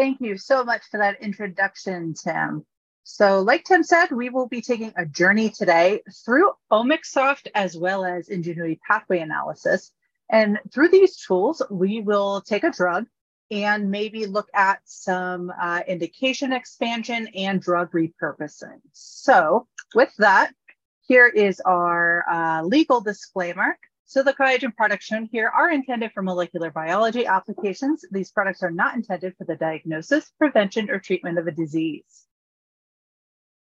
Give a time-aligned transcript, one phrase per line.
[0.00, 2.64] Thank you so much for that introduction, Tim.
[3.04, 8.06] So, like Tim said, we will be taking a journey today through OmicSoft as well
[8.06, 9.92] as Ingenuity Pathway Analysis.
[10.30, 13.08] And through these tools, we will take a drug
[13.50, 18.80] and maybe look at some uh, indication expansion and drug repurposing.
[18.92, 20.54] So, with that,
[21.02, 23.78] here is our uh, legal disclaimer.
[24.10, 28.04] So the QIAGEN products shown here are intended for molecular biology applications.
[28.10, 32.26] These products are not intended for the diagnosis, prevention, or treatment of a disease.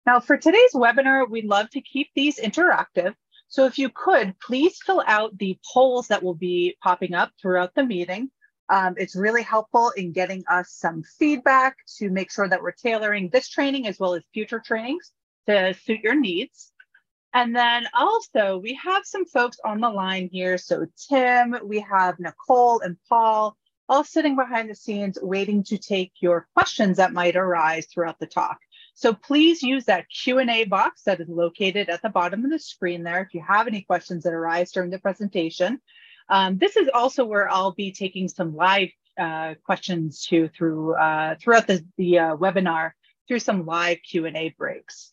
[0.05, 3.15] Now for today's webinar, we'd love to keep these interactive.
[3.47, 7.73] So if you could, please fill out the polls that will be popping up throughout
[7.77, 8.32] the meeting.
[8.69, 13.29] Um, it's really helpful in getting us some feedback to make sure that we're tailoring
[13.29, 15.12] this training as well as future trainings
[15.46, 16.73] to suit your needs.
[17.34, 20.56] And then also, we have some folks on the line here.
[20.56, 23.57] So, Tim, we have Nicole and Paul
[23.88, 28.27] all sitting behind the scenes waiting to take your questions that might arise throughout the
[28.27, 28.59] talk.
[28.95, 33.02] So please use that Q&A box that is located at the bottom of the screen
[33.02, 35.80] there if you have any questions that arise during the presentation.
[36.29, 41.35] Um, this is also where I'll be taking some live uh, questions too through uh,
[41.40, 42.93] throughout the, the uh, webinar
[43.29, 45.10] through some live Q&A breaks.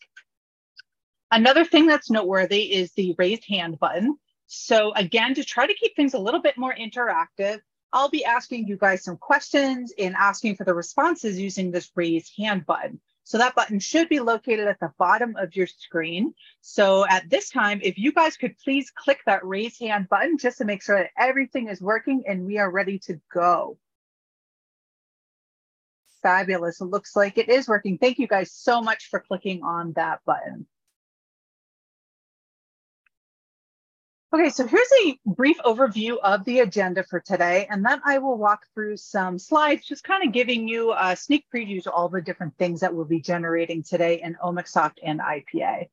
[1.32, 4.18] Another thing that's noteworthy is the raised hand button.
[4.48, 7.58] So again, to try to keep things a little bit more interactive,
[7.90, 12.34] I'll be asking you guys some questions and asking for the responses using this raised
[12.36, 13.00] hand button.
[13.24, 16.34] So that button should be located at the bottom of your screen.
[16.60, 20.58] So at this time, if you guys could please click that raise hand button just
[20.58, 23.78] to make sure that everything is working and we are ready to go.
[26.22, 26.82] Fabulous.
[26.82, 27.96] It looks like it is working.
[27.96, 30.66] Thank you guys so much for clicking on that button.
[34.34, 38.38] Okay, so here's a brief overview of the agenda for today, and then I will
[38.38, 42.22] walk through some slides, just kind of giving you a sneak preview to all the
[42.22, 45.88] different things that we'll be generating today in OmicSoft and IPA.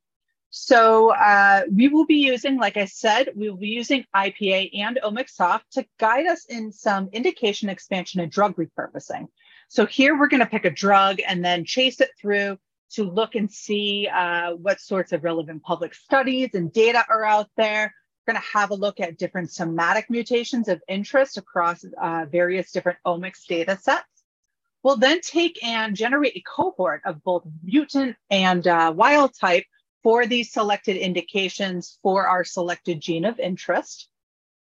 [0.52, 5.00] So uh, we will be using, like I said, we will be using IPA and
[5.04, 9.28] OmicSoft to guide us in some indication expansion and drug repurposing.
[9.68, 12.58] So here we're going to pick a drug and then chase it through
[12.92, 17.50] to look and see uh, what sorts of relevant public studies and data are out
[17.58, 17.94] there
[18.30, 23.00] going to have a look at different somatic mutations of interest across uh, various different
[23.06, 24.06] omics data sets.
[24.84, 29.66] We'll then take and generate a cohort of both mutant and uh, wild type
[30.04, 34.08] for these selected indications for our selected gene of interest.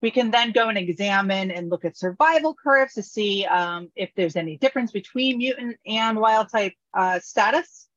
[0.00, 4.11] We can then go and examine and look at survival curves to see um, if
[4.17, 7.88] there's any difference between mutant and wild type uh, status.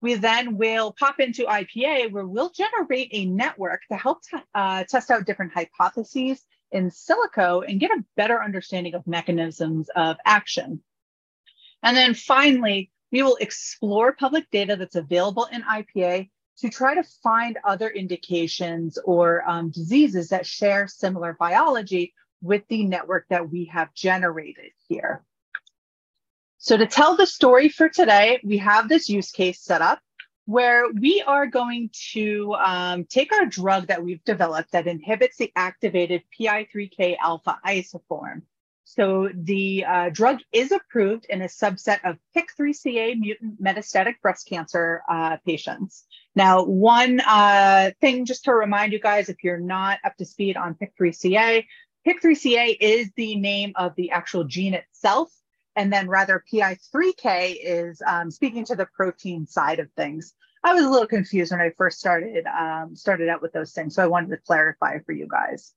[0.00, 4.18] We then will pop into IPA where we'll generate a network to help
[4.54, 10.16] uh, test out different hypotheses in silico and get a better understanding of mechanisms of
[10.24, 10.82] action.
[11.82, 17.04] And then finally, we will explore public data that's available in IPA to try to
[17.22, 23.64] find other indications or um, diseases that share similar biology with the network that we
[23.66, 25.24] have generated here.
[26.68, 30.00] So to tell the story for today, we have this use case set up
[30.44, 35.50] where we are going to um, take our drug that we've developed that inhibits the
[35.56, 38.42] activated PI3K alpha isoform.
[38.84, 45.00] So the uh, drug is approved in a subset of PIK3CA mutant metastatic breast cancer
[45.08, 46.04] uh, patients.
[46.34, 50.58] Now, one uh, thing just to remind you guys, if you're not up to speed
[50.58, 51.64] on PIK3CA,
[52.06, 55.32] PIK3CA is the name of the actual gene itself
[55.78, 60.34] and then rather PI3K is um, speaking to the protein side of things.
[60.64, 63.94] I was a little confused when I first started um, started out with those things,
[63.94, 65.72] so I wanted to clarify for you guys.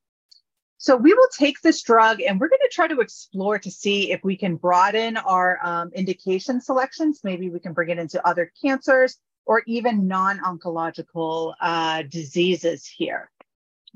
[0.80, 4.12] So we will take this drug and we're going to try to explore to see
[4.12, 7.20] if we can broaden our um, indication selections.
[7.24, 13.30] Maybe we can bring it into other cancers or even non-oncological uh, diseases here.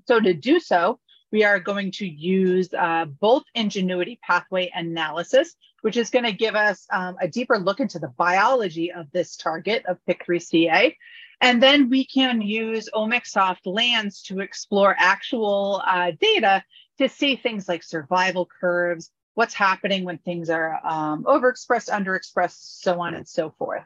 [0.07, 0.99] So to do so,
[1.31, 5.55] we are going to use uh, both ingenuity pathway analysis,
[5.85, 9.35] which is going to give us um, a deeper look into the biology of this
[9.35, 10.95] target of PIK3CA.
[11.41, 16.63] And then we can use OmicSoft lands to explore actual uh, data
[16.97, 22.99] to see things like survival curves, what's happening when things are um, overexpressed, underexpressed, so
[22.99, 23.83] on and so forth.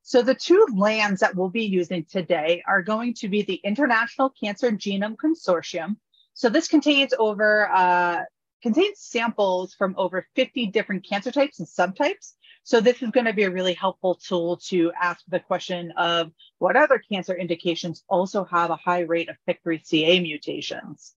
[0.00, 4.30] So the two lands that we'll be using today are going to be the International
[4.30, 5.96] Cancer Genome Consortium.
[6.32, 8.22] So this contains over uh,
[8.64, 12.32] contains samples from over 50 different cancer types and subtypes.
[12.62, 16.32] So this is going to be a really helpful tool to ask the question of
[16.60, 21.12] what other cancer indications also have a high rate of PIK3CA mutations.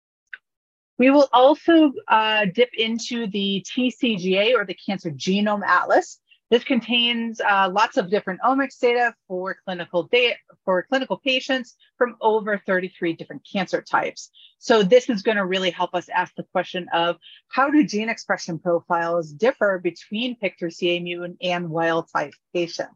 [0.99, 7.41] We will also uh, dip into the TCGA or the Cancer Genome Atlas This contains
[7.41, 13.13] uh, lots of different omics data for clinical data for clinical patients from over 33
[13.13, 14.29] different cancer types.
[14.57, 17.17] So this is going to really help us ask the question of
[17.49, 22.93] how do gene expression profiles differ between PIK3CA mutant and wild type patients?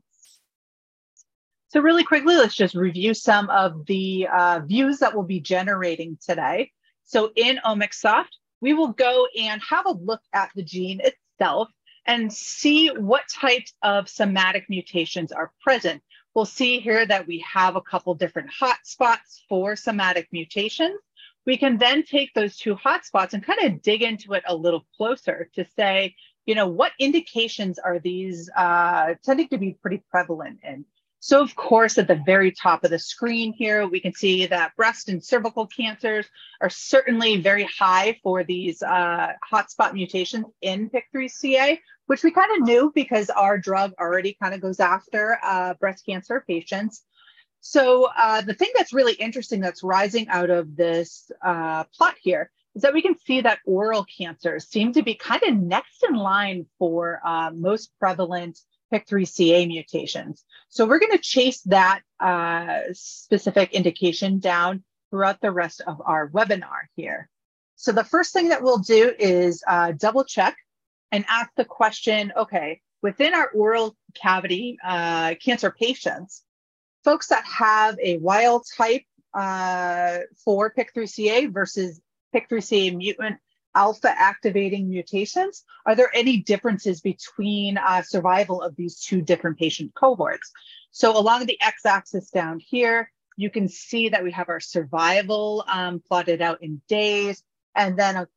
[1.67, 6.17] So really quickly, let's just review some of the uh, views that we'll be generating
[6.25, 6.71] today.
[7.03, 8.27] So in OmicSoft,
[8.61, 11.69] we will go and have a look at the gene itself
[12.05, 16.01] and see what types of somatic mutations are present.
[16.33, 20.99] We'll see here that we have a couple different hotspots for somatic mutations.
[21.45, 24.85] We can then take those two hotspots and kind of dig into it a little
[24.95, 26.15] closer to say,
[26.45, 30.85] you know, what indications are these uh, tending to be pretty prevalent in?
[31.23, 34.75] So of course, at the very top of the screen here, we can see that
[34.75, 36.25] breast and cervical cancers
[36.61, 41.77] are certainly very high for these uh, hotspot mutations in PIK3CA,
[42.07, 46.03] which we kind of knew because our drug already kind of goes after uh, breast
[46.07, 47.03] cancer patients.
[47.59, 52.49] So uh, the thing that's really interesting that's rising out of this uh, plot here
[52.73, 56.15] is that we can see that oral cancers seem to be kind of next in
[56.15, 58.57] line for uh, most prevalent
[58.91, 60.43] PIK3CA mutations.
[60.69, 66.29] So we're going to chase that uh, specific indication down throughout the rest of our
[66.29, 67.29] webinar here.
[67.75, 70.55] So the first thing that we'll do is uh, double check
[71.11, 76.43] and ask the question, okay, within our oral cavity uh, cancer patients,
[77.03, 79.03] folks that have a wild type
[79.33, 81.99] uh, for PIK3CA versus
[82.35, 83.37] PIK3CA mutant
[83.75, 89.93] alpha activating mutations, are there any differences between uh, survival of these two different patient
[89.95, 90.51] cohorts?
[90.91, 96.01] So along the x-axis down here, you can see that we have our survival um,
[96.07, 97.43] plotted out in days,
[97.75, 98.27] and then a,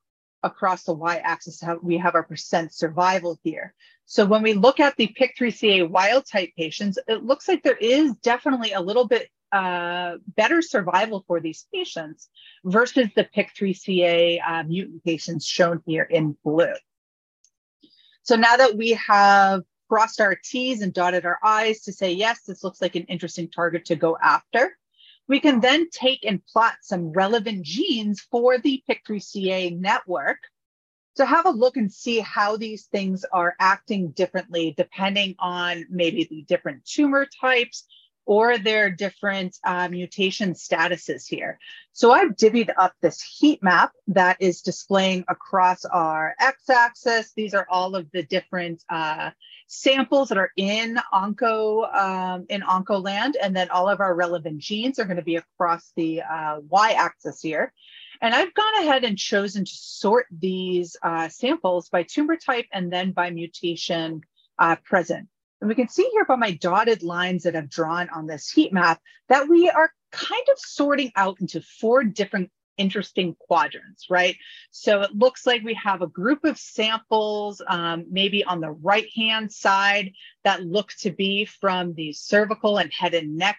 [0.42, 3.74] across the y-axis, we have our percent survival here.
[4.06, 8.14] So when we look at the PIK3CA wild type patients, it looks like there is
[8.16, 12.28] definitely a little bit uh, better survival for these patients
[12.64, 16.74] versus the PIK3CA uh, mutant patients shown here in blue.
[18.24, 22.40] So now that we have crossed our T's and dotted our I's to say, yes,
[22.42, 24.76] this looks like an interesting target to go after,
[25.28, 30.38] we can then take and plot some relevant genes for the PIK3CA network
[31.14, 36.26] to have a look and see how these things are acting differently depending on maybe
[36.28, 37.84] the different tumor types
[38.26, 41.58] or their different uh, mutation statuses here.
[41.92, 47.32] So I've divvied up this heat map that is displaying across our x-axis.
[47.36, 49.30] These are all of the different uh,
[49.66, 54.98] samples that are in Onco um, in Oncoland, and then all of our relevant genes
[54.98, 57.72] are going to be across the uh, y-axis here.
[58.20, 62.92] And I've gone ahead and chosen to sort these uh, samples by tumor type and
[62.92, 64.22] then by mutation
[64.58, 65.28] uh, present.
[65.60, 68.72] And we can see here by my dotted lines that I've drawn on this heat
[68.72, 74.36] map that we are kind of sorting out into four different interesting quadrants, right?
[74.70, 79.06] So it looks like we have a group of samples, um, maybe on the right
[79.14, 80.12] hand side,
[80.42, 83.58] that look to be from the cervical and head and neck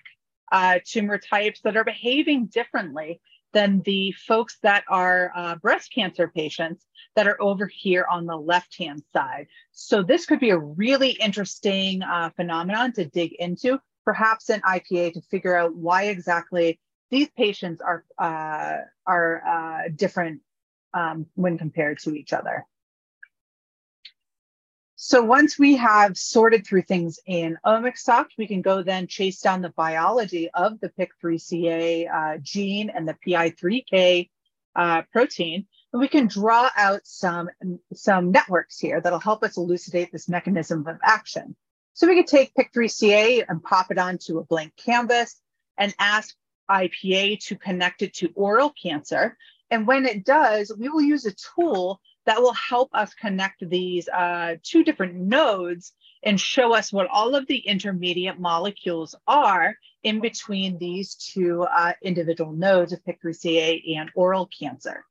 [0.51, 3.19] uh, tumor types that are behaving differently
[3.55, 8.35] than the folks that are uh, breast cancer patients that are over here on the
[8.35, 9.47] left-hand side.
[9.71, 15.13] So this could be a really interesting uh, phenomenon to dig into, perhaps an IPA
[15.13, 20.41] to figure out why exactly these patients are, uh, are uh, different
[20.93, 22.65] um, when compared to each other.
[25.07, 29.61] So once we have sorted through things in OmicSoft, we can go then chase down
[29.61, 34.31] the biology of the PIK3CA uh, gene and the PI3K
[34.75, 35.67] uh, protein.
[35.93, 37.51] And we can draw out some,
[37.93, 41.55] some networks here that'll help us elucidate this mechanism of action.
[41.93, 45.39] So we could take PIK3CA and pop it onto a blank canvas
[45.77, 46.33] and ask
[46.67, 49.37] IPA to connect it to oral cancer.
[49.69, 54.09] And when it does, we will use a tool that will help us connect these
[54.09, 60.19] uh, two different nodes and show us what all of the intermediate molecules are in
[60.19, 65.05] between these two uh, individual nodes of PIK3CA and oral cancer.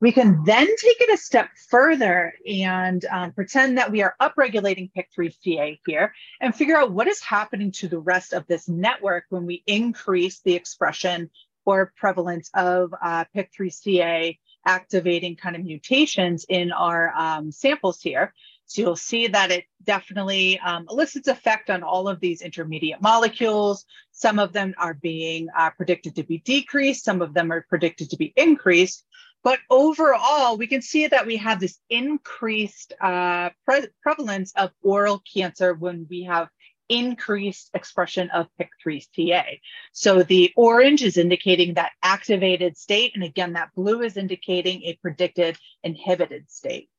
[0.00, 4.90] We can then take it a step further and um, pretend that we are upregulating
[4.96, 9.44] PIK3CA here and figure out what is happening to the rest of this network when
[9.44, 11.28] we increase the expression
[11.66, 18.34] or prevalence of uh, PIK3CA activating kind of mutations in our um, samples here.
[18.66, 23.84] So you'll see that it definitely um, elicits effect on all of these intermediate molecules.
[24.12, 27.04] Some of them are being uh, predicted to be decreased.
[27.04, 29.04] Some of them are predicted to be increased.
[29.42, 35.22] But overall, we can see that we have this increased uh, pre- prevalence of oral
[35.32, 36.48] cancer when we have
[36.90, 39.60] increased expression of PIK3CA.
[39.92, 44.98] So the orange is indicating that activated state, and again, that blue is indicating a
[45.00, 46.90] predicted inhibited state.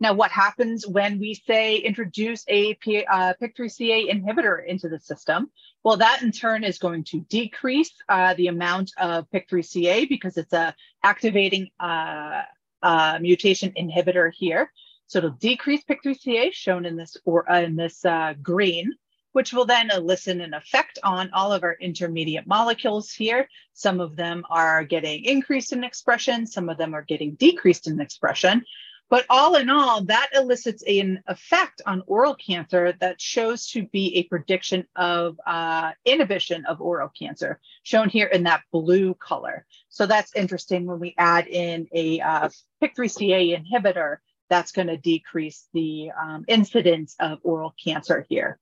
[0.00, 5.50] Now, what happens when we say introduce a uh, PIK3CA inhibitor into the system?
[5.84, 10.52] Well, that in turn is going to decrease uh, the amount of PIK3CA because it's
[10.52, 12.42] a activating uh,
[12.82, 14.70] uh mutation inhibitor here.
[15.14, 18.92] So it'll decrease PIK3CA shown in this or uh, in this uh, green,
[19.30, 23.48] which will then elicit an effect on all of our intermediate molecules here.
[23.74, 28.00] Some of them are getting increased in expression, some of them are getting decreased in
[28.00, 28.64] expression.
[29.08, 34.16] But all in all, that elicits an effect on oral cancer that shows to be
[34.16, 39.64] a prediction of uh, inhibition of oral cancer, shown here in that blue color.
[39.90, 42.48] So that's interesting when we add in a uh,
[42.82, 44.16] PIK3CA inhibitor,
[44.50, 48.58] that's going to decrease the um, incidence of oral cancer here.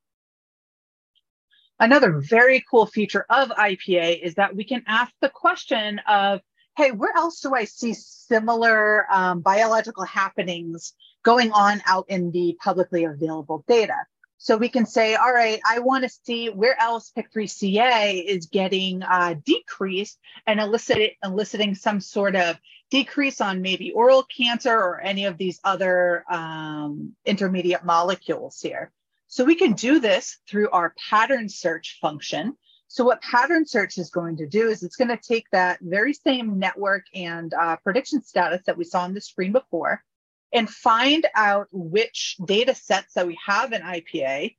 [1.81, 6.41] Another very cool feature of IPA is that we can ask the question of
[6.77, 12.57] hey, where else do I see similar um, biological happenings going on out in the
[12.63, 13.97] publicly available data?
[14.39, 19.03] So we can say, all right, I want to see where else PIK3CA is getting
[19.03, 22.57] uh, decreased and elicit, eliciting some sort of
[22.93, 28.93] decrease on maybe oral cancer or any of these other um, intermediate molecules here.
[29.29, 32.55] So we can do this through our pattern search function.
[32.89, 36.13] So what pattern search is going to do is it's going to take that very
[36.13, 40.05] same network and uh, prediction status that we saw on the screen before
[40.53, 44.55] and find out which data sets that we have in IPA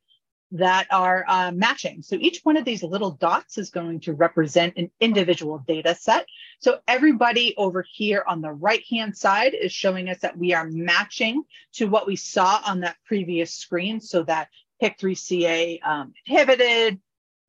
[0.52, 2.02] that are uh, matching.
[2.02, 6.26] So each one of these little dots is going to represent an individual data set.
[6.60, 11.42] So everybody over here on the right-hand side is showing us that we are matching
[11.74, 14.00] to what we saw on that previous screen.
[14.00, 14.48] So that
[14.82, 17.00] PIK3CA um, inhibited,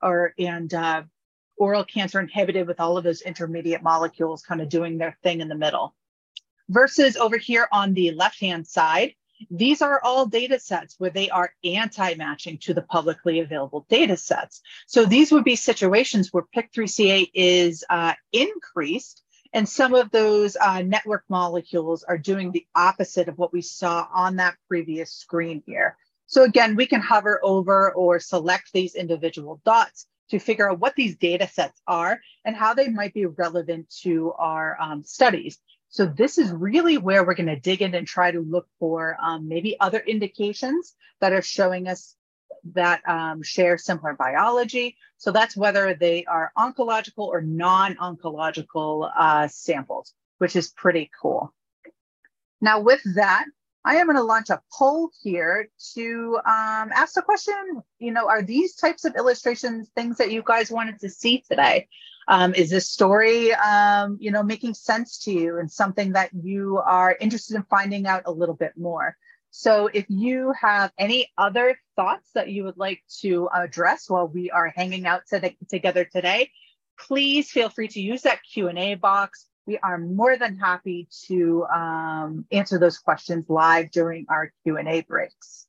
[0.02, 1.04] or and uh,
[1.58, 5.48] oral cancer inhibited with all of those intermediate molecules kind of doing their thing in
[5.48, 5.96] the middle.
[6.70, 9.14] Versus over here on the left hand side,
[9.50, 14.62] these are all data sets where they are anti-matching to the publicly available data sets.
[14.88, 19.24] So these would be situations where PIK3CA is uh, increased
[19.56, 24.06] and some of those uh, network molecules are doing the opposite of what we saw
[24.14, 25.96] on that previous screen here.
[26.28, 30.96] So again, we can hover over or select these individual dots to figure out what
[30.96, 35.58] these data sets are and how they might be relevant to our um, studies.
[35.96, 39.16] So this is really where we're going to dig in and try to look for
[39.18, 42.18] um, maybe other indications that are showing us
[42.74, 44.98] that um, share similar biology.
[45.16, 51.54] So that's whether they are oncological or non-oncological uh, samples, which is pretty cool.
[52.60, 53.46] Now with that,
[53.86, 57.56] I am going to launch a poll here to um, ask the question,
[58.00, 61.88] you know, are these types of illustrations things that you guys wanted to see today?
[62.28, 66.78] Um, is this story, um, you know, making sense to you and something that you
[66.78, 69.16] are interested in finding out a little bit more?
[69.52, 74.52] So if you have any other thoughts that you would like to address while we
[74.52, 75.22] are hanging out
[75.70, 76.52] together today,
[77.00, 82.46] please feel free to use that Q&A box we are more than happy to um,
[82.52, 85.65] answer those questions live during our Q&A breaks.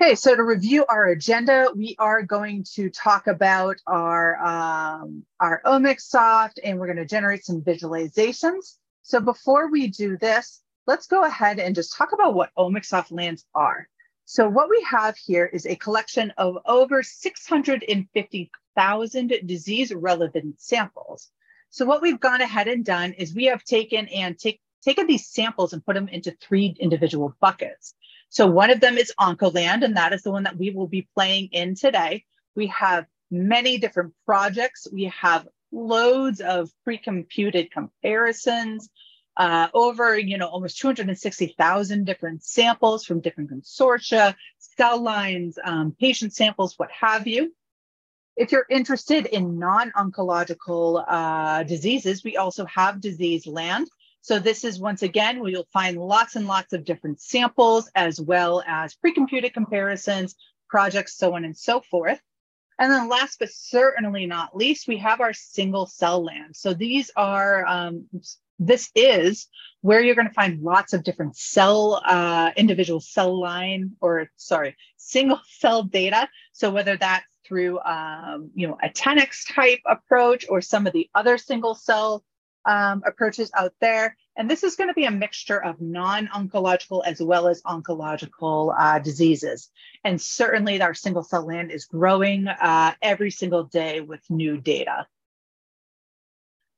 [0.00, 5.60] Okay, so to review our agenda, we are going to talk about our, um, our
[5.66, 8.76] OmicSoft and we're going to generate some visualizations.
[9.02, 13.44] So before we do this, let's go ahead and just talk about what OmicSoft lands
[13.56, 13.88] are.
[14.24, 21.28] So what we have here is a collection of over 650 thousand disease relevant samples.
[21.70, 25.26] So what we've gone ahead and done is we have taken and take, taken these
[25.26, 27.94] samples and put them into three individual buckets.
[28.30, 31.08] So one of them is Oncoland, and that is the one that we will be
[31.14, 32.24] playing in today.
[32.54, 34.86] We have many different projects.
[34.92, 38.88] We have loads of pre-computed comparisons,
[39.38, 46.34] uh, over you know almost 260,000 different samples from different consortia, cell lines, um, patient
[46.34, 47.54] samples, what have you.
[48.36, 53.88] If you're interested in non-oncological uh, diseases, we also have Disease Land.
[54.20, 58.20] So this is once again, we will find lots and lots of different samples as
[58.20, 60.34] well as pre-computed comparisons,
[60.68, 62.20] projects, so on and so forth.
[62.78, 66.54] And then last but certainly not least, we have our single cell land.
[66.54, 68.06] So these are, um,
[68.58, 69.48] this is
[69.80, 74.76] where you're going to find lots of different cell, uh, individual cell line or sorry,
[74.96, 76.28] single cell data.
[76.52, 81.08] So whether that's through, um, you know, a 10x type approach or some of the
[81.14, 82.22] other single cell
[82.68, 84.16] um, approaches out there.
[84.36, 89.00] And this is going to be a mixture of non-oncological as well as oncological uh,
[89.00, 89.70] diseases.
[90.04, 95.06] And certainly our single cell land is growing uh, every single day with new data.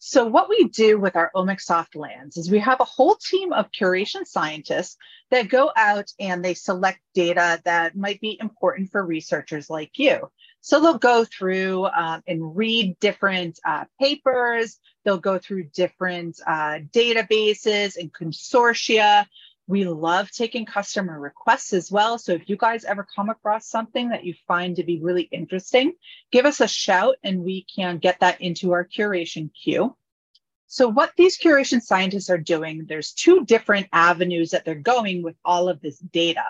[0.02, 3.70] So what we do with our OmicSoft lands is we have a whole team of
[3.70, 4.96] curation scientists
[5.30, 10.30] that go out and they select data that might be important for researchers like you.
[10.62, 16.80] So they'll go through um, and read different uh, papers, they'll go through different uh,
[16.92, 19.26] databases and consortia.
[19.66, 22.18] We love taking customer requests as well.
[22.18, 25.92] So if you guys ever come across something that you find to be really interesting,
[26.32, 29.96] give us a shout and we can get that into our curation queue.
[30.66, 35.36] So what these curation scientists are doing, there's two different avenues that they're going with
[35.44, 36.44] all of this data.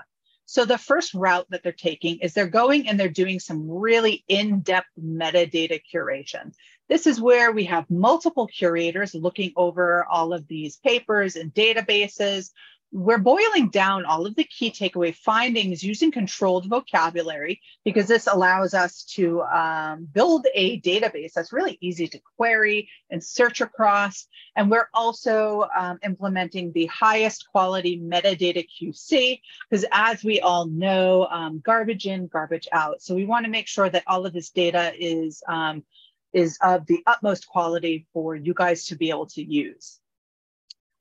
[0.44, 4.24] So the first route that they're taking is they're going and they're doing some really
[4.28, 6.52] in-depth metadata curation.
[6.90, 12.50] This is where we have multiple curators looking over all of these papers and databases
[12.92, 18.74] we're boiling down all of the key takeaway findings using controlled vocabulary because this allows
[18.74, 24.26] us to um, build a database that's really easy to query and search across.
[24.56, 31.26] And we're also um, implementing the highest quality metadata QC because as we all know,
[31.30, 33.02] um, garbage in, garbage out.
[33.02, 35.84] So we want to make sure that all of this data is, um,
[36.32, 39.98] is of the utmost quality for you guys to be able to use.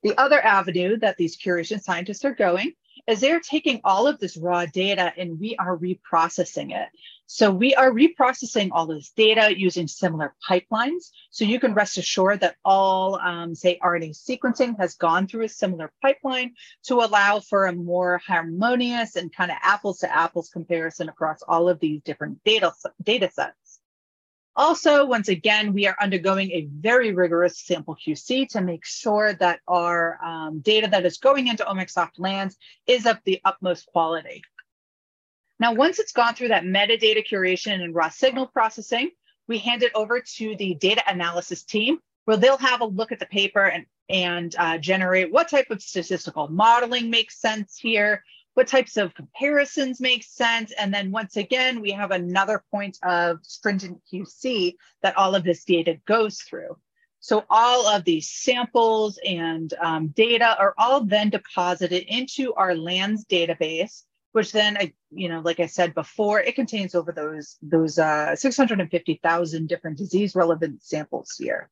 [0.02, 2.72] The other avenue that these curation scientists are going
[3.06, 6.88] is they're taking all of this raw data and we are reprocessing it.
[7.26, 11.10] So we are reprocessing all this data using similar pipelines.
[11.30, 15.48] So you can rest assured that all, um, say, RNA sequencing has gone through a
[15.48, 16.54] similar pipeline
[16.86, 21.68] to allow for a more harmonious and kind of apples to apples comparison across all
[21.68, 22.72] of these different data,
[23.02, 23.59] data sets.
[24.56, 29.60] Also, once again, we are undergoing a very rigorous sample QC to make sure that
[29.68, 34.42] our um, data that is going into OmicSoft lands is of the utmost quality.
[35.60, 39.10] Now, once it's gone through that metadata curation and raw signal processing,
[39.46, 43.18] we hand it over to the data analysis team where they'll have a look at
[43.18, 48.66] the paper and, and uh, generate what type of statistical modeling makes sense here, what
[48.66, 50.72] types of comparisons make sense.
[50.72, 55.64] And then once again, we have another point of stringent QC that all of this
[55.64, 56.76] data goes through.
[57.20, 63.26] So all of these samples and um, data are all then deposited into our LANDS
[63.26, 64.78] database, which then,
[65.10, 70.34] you know, like I said before, it contains over those, those uh, 650,000 different disease
[70.34, 71.68] relevant samples here.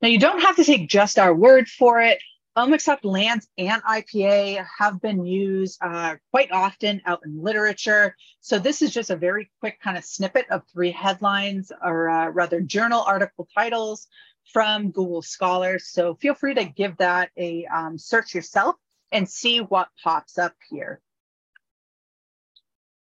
[0.00, 2.18] Now you don't have to take just our word for it.
[2.56, 8.14] OmicSoft lands and IPA have been used uh, quite often out in literature.
[8.40, 12.28] So this is just a very quick kind of snippet of three headlines or uh,
[12.28, 14.06] rather journal article titles
[14.52, 15.78] from Google Scholar.
[15.78, 18.76] So feel free to give that a um, search yourself
[19.10, 21.00] and see what pops up here.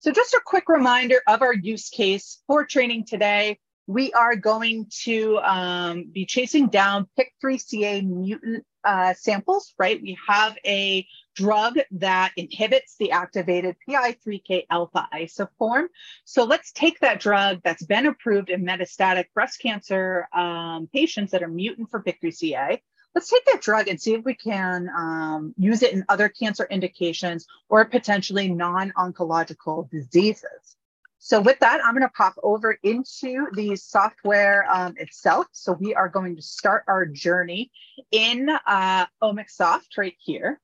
[0.01, 3.59] So just a quick reminder of our use case for training today.
[3.89, 9.99] We are going to um, be chasing down PIK3CA mutant uh, samples, right?
[9.99, 15.87] We have a drug that inhibits the activated PI3K alpha isoform.
[16.23, 21.41] So let's take that drug that's been approved in metastatic breast cancer um, patients that
[21.41, 22.81] are mutant for PIK3CA.
[23.15, 26.67] Let's take that drug and see if we can um, use it in other cancer
[26.69, 30.75] indications or potentially non oncological diseases.
[31.21, 35.47] So with that, I'm going to pop over into the software um, itself.
[35.51, 37.71] So we are going to start our journey
[38.11, 40.61] in uh, OmicSoft right here.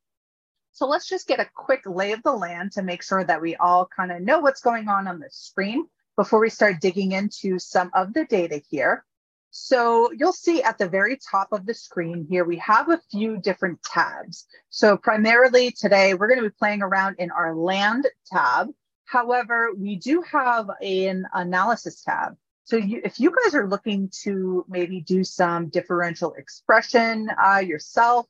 [0.71, 3.57] So let's just get a quick lay of the land to make sure that we
[3.57, 7.59] all kind of know what's going on on the screen before we start digging into
[7.59, 9.03] some of the data here.
[9.51, 13.37] So you'll see at the very top of the screen here, we have a few
[13.37, 14.45] different tabs.
[14.69, 18.69] So primarily today, we're going to be playing around in our land tab.
[19.05, 22.35] However, we do have an analysis tab.
[22.63, 28.25] So you, if you guys are looking to maybe do some differential expression uh, yourself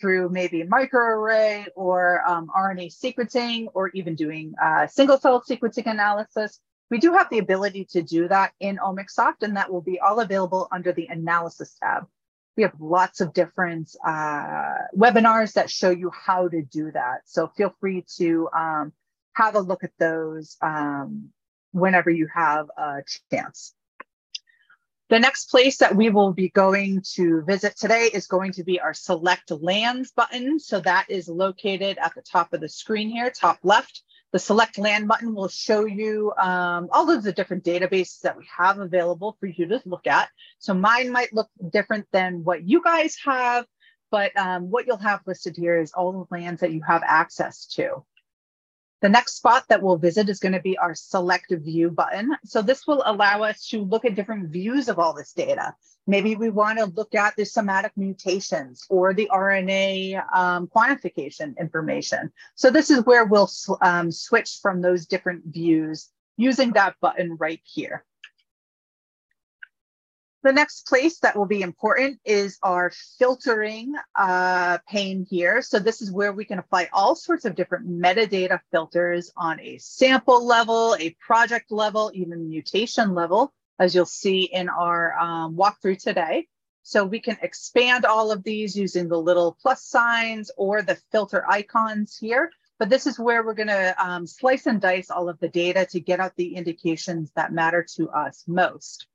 [0.00, 6.60] through maybe microarray or um, RNA sequencing, or even doing uh, single cell sequencing analysis,
[6.90, 10.20] we do have the ability to do that in OmicSoft, and that will be all
[10.20, 12.06] available under the analysis tab.
[12.56, 17.22] We have lots of different uh, webinars that show you how to do that.
[17.24, 18.92] So feel free to um,
[19.38, 21.30] have a look at those um,
[21.72, 23.74] whenever you have a chance.
[25.10, 28.78] The next place that we will be going to visit today is going to be
[28.78, 30.58] our select lands button.
[30.58, 34.02] So that is located at the top of the screen here, top left.
[34.32, 38.46] The select land button will show you um, all of the different databases that we
[38.54, 40.28] have available for you to look at.
[40.58, 43.64] So mine might look different than what you guys have,
[44.10, 47.64] but um, what you'll have listed here is all the lands that you have access
[47.76, 48.04] to.
[49.00, 52.36] The next spot that we'll visit is going to be our select view button.
[52.44, 55.74] So this will allow us to look at different views of all this data.
[56.08, 62.32] Maybe we want to look at the somatic mutations or the RNA um, quantification information.
[62.54, 63.50] So this is where we'll
[63.82, 68.04] um, switch from those different views using that button right here.
[70.48, 75.60] The next place that will be important is our filtering uh, pane here.
[75.60, 79.76] So this is where we can apply all sorts of different metadata filters on a
[79.76, 86.02] sample level, a project level, even mutation level, as you'll see in our um, walkthrough
[86.02, 86.46] today.
[86.82, 91.44] So we can expand all of these using the little plus signs or the filter
[91.46, 92.50] icons here.
[92.78, 96.00] But this is where we're gonna um, slice and dice all of the data to
[96.00, 99.06] get out the indications that matter to us most.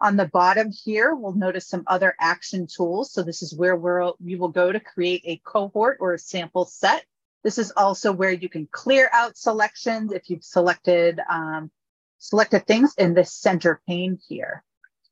[0.00, 3.12] On the bottom here, we'll notice some other action tools.
[3.12, 6.66] So this is where we're, we will go to create a cohort or a sample
[6.66, 7.04] set.
[7.42, 11.70] This is also where you can clear out selections if you've selected, um,
[12.18, 14.62] selected things in the center pane here.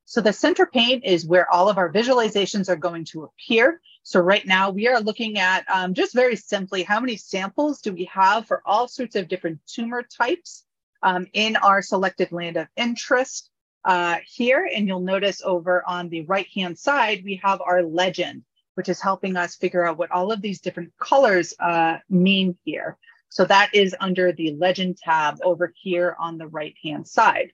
[0.05, 3.81] So the center pane is where all of our visualizations are going to appear.
[4.05, 7.93] So right now we are looking at um, just very simply, how many samples do
[7.93, 10.65] we have for all sorts of different tumor types
[11.03, 13.51] um, in our selected land of interest
[13.87, 14.69] uh, here.
[14.75, 18.45] And you'll notice over on the right-hand side, we have our legend,
[18.75, 22.99] which is helping us figure out what all of these different colors uh, mean here.
[23.31, 27.53] So that is under the legend tab over here on the right-hand side.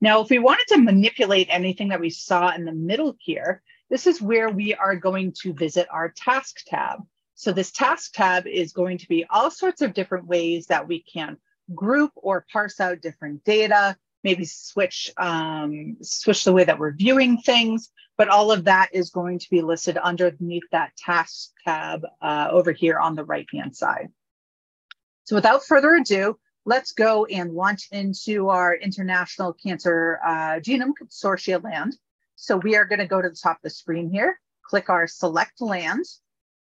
[0.00, 4.06] Now, if we wanted to manipulate anything that we saw in the middle here, this
[4.06, 7.00] is where we are going to visit our task tab.
[7.34, 11.02] So this task tab is going to be all sorts of different ways that we
[11.02, 11.36] can
[11.74, 17.38] group or parse out different data, maybe switch um, switch the way that we're viewing
[17.38, 17.90] things.
[18.18, 22.72] But all of that is going to be listed underneath that task tab uh, over
[22.72, 24.08] here on the right hand side.
[25.24, 31.62] So without further ado, let's go and launch into our International Cancer uh, Genome Consortia
[31.62, 31.96] land.
[32.36, 35.06] So we are going to go to the top of the screen here, click our
[35.06, 36.04] select land,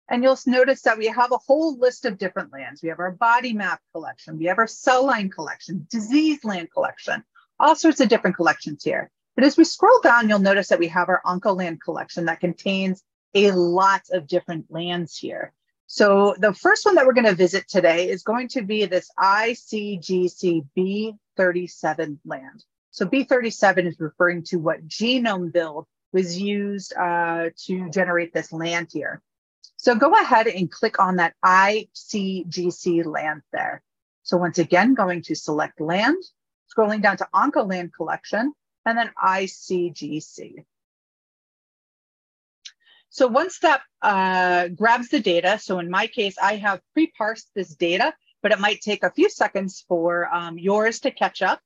[0.10, 2.82] and you'll notice that we have a whole list of different lands.
[2.84, 7.24] We have our body map collection, we have our cell line collection, disease land collection,
[7.62, 9.10] all sorts of different collections here.
[9.36, 13.02] But as we scroll down, you'll notice that we have our Oncoland collection that contains
[13.34, 15.54] a lot of different lands here.
[15.88, 19.10] So the first one that we're going to visit today is going to be this
[19.20, 22.66] ICGC B37 land.
[22.92, 28.90] So B37 is referring to what genome build was used uh, to generate this land
[28.92, 29.22] here.
[29.78, 33.82] So go ahead and click on that ICGC land there.
[34.24, 36.24] So once again, going to select land,
[36.72, 38.54] scrolling down to Oncoland collection,
[38.86, 40.66] and then ICGC.
[43.10, 47.76] So once that uh, grabs the data, so in my case, I have pre-parsed this
[47.76, 51.60] data, but it might take a few seconds for um, yours to catch up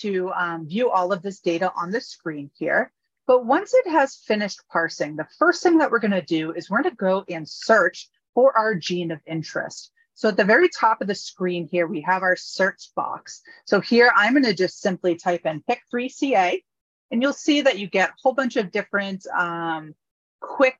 [0.00, 2.92] to um, view all of this data on the screen here.
[3.26, 6.82] But once it has finished parsing, the first thing that we're gonna do is we're
[6.82, 9.92] gonna go and search for our gene of interest.
[10.20, 13.40] So at the very top of the screen here, we have our search box.
[13.64, 16.62] So here I'm going to just simply type in PIK3CA,
[17.10, 19.94] and you'll see that you get a whole bunch of different um,
[20.40, 20.76] quick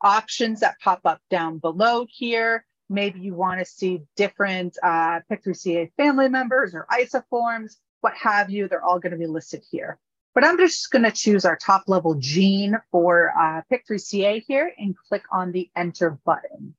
[0.00, 2.64] options that pop up down below here.
[2.88, 8.68] Maybe you want to see different uh, PIK3CA family members or isoforms, what have you.
[8.68, 9.98] They're all going to be listed here.
[10.36, 14.94] But I'm just going to choose our top level gene for uh, PIK3CA here and
[15.08, 16.76] click on the enter button.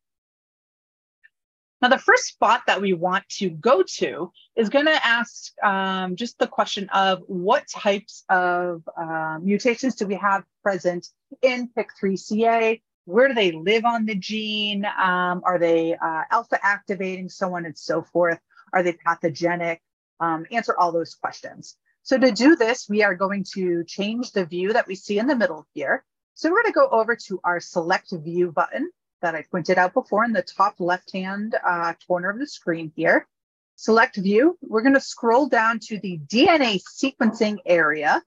[1.86, 6.15] Now, the first spot that we want to go to is going to ask um,
[6.15, 11.10] just the question of what types of uh, mutations do we have present
[11.43, 12.82] in PIK3CA?
[13.04, 14.84] Where do they live on the gene?
[14.84, 18.39] Um, are they uh, alpha activating, so on and so forth?
[18.74, 19.80] Are they pathogenic?
[20.19, 21.78] Um, answer all those questions.
[22.02, 25.28] So to do this, we are going to change the view that we see in
[25.28, 26.04] the middle here.
[26.34, 28.89] So we're going to go over to our select view button
[29.25, 33.27] that I pointed out before in the top left-hand uh, corner of the screen here.
[33.75, 34.55] Select view.
[34.61, 38.21] We're going to scroll down to the DNA sequencing area.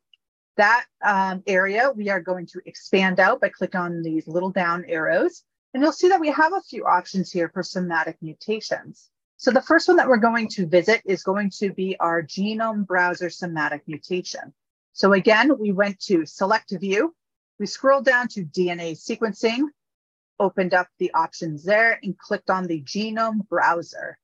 [0.57, 4.85] That um, area we are going to expand out by clicking on these little down
[4.89, 5.45] arrows.
[5.73, 9.09] And you'll see that we have a few options here for somatic mutations.
[9.37, 12.85] So the first one that we're going to visit is going to be our genome
[12.85, 14.53] browser somatic mutation.
[14.95, 17.15] So again, we went to select view.
[17.61, 19.69] We scroll down to DNA sequencing
[20.41, 24.19] opened up the options there and clicked on the genome browser.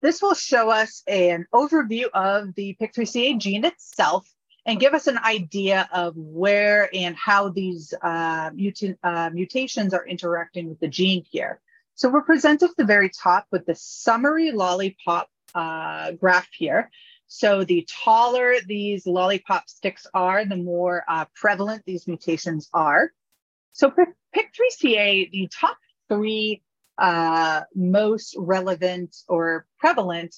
[0.00, 4.28] This will show us an overview of the PIK3CA gene itself
[4.66, 10.06] and give us an idea of where and how these uh, mutant, uh, mutations are
[10.06, 11.60] interacting with the gene here.
[11.94, 16.90] So we're presented at the very top with the summary lollipop uh, graph here.
[17.26, 23.12] So the taller these lollipop sticks are, the more uh, prevalent these mutations are.
[23.72, 23.92] So
[24.34, 25.76] PIK3CA, the top
[26.08, 26.62] three
[26.98, 30.34] uh, most relevant or prevalent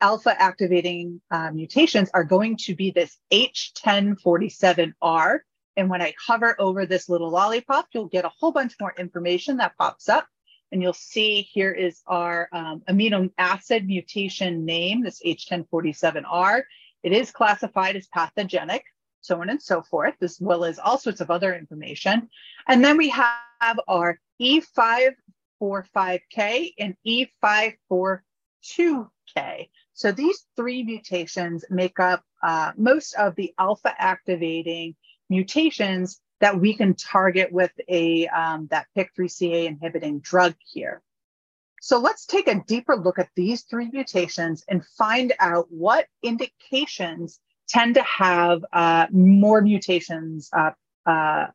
[0.00, 5.38] alpha activating uh, mutations are going to be this H1047R.
[5.76, 9.58] And when I hover over this little lollipop, you'll get a whole bunch more information
[9.58, 10.26] that pops up.
[10.72, 16.62] And you'll see here is our um, amino acid mutation name, this H1047R.
[17.02, 18.82] It is classified as pathogenic,
[19.26, 22.30] so on and so forth, as well as all sorts of other information.
[22.68, 29.68] And then we have our E545K and E542K.
[29.94, 34.94] So these three mutations make up uh, most of the alpha activating
[35.28, 41.02] mutations that we can target with a um, that PIK3CA inhibiting drug here.
[41.80, 47.40] So let's take a deeper look at these three mutations and find out what indications
[47.68, 50.70] tend to have uh, more mutations uh,
[51.06, 51.46] uh,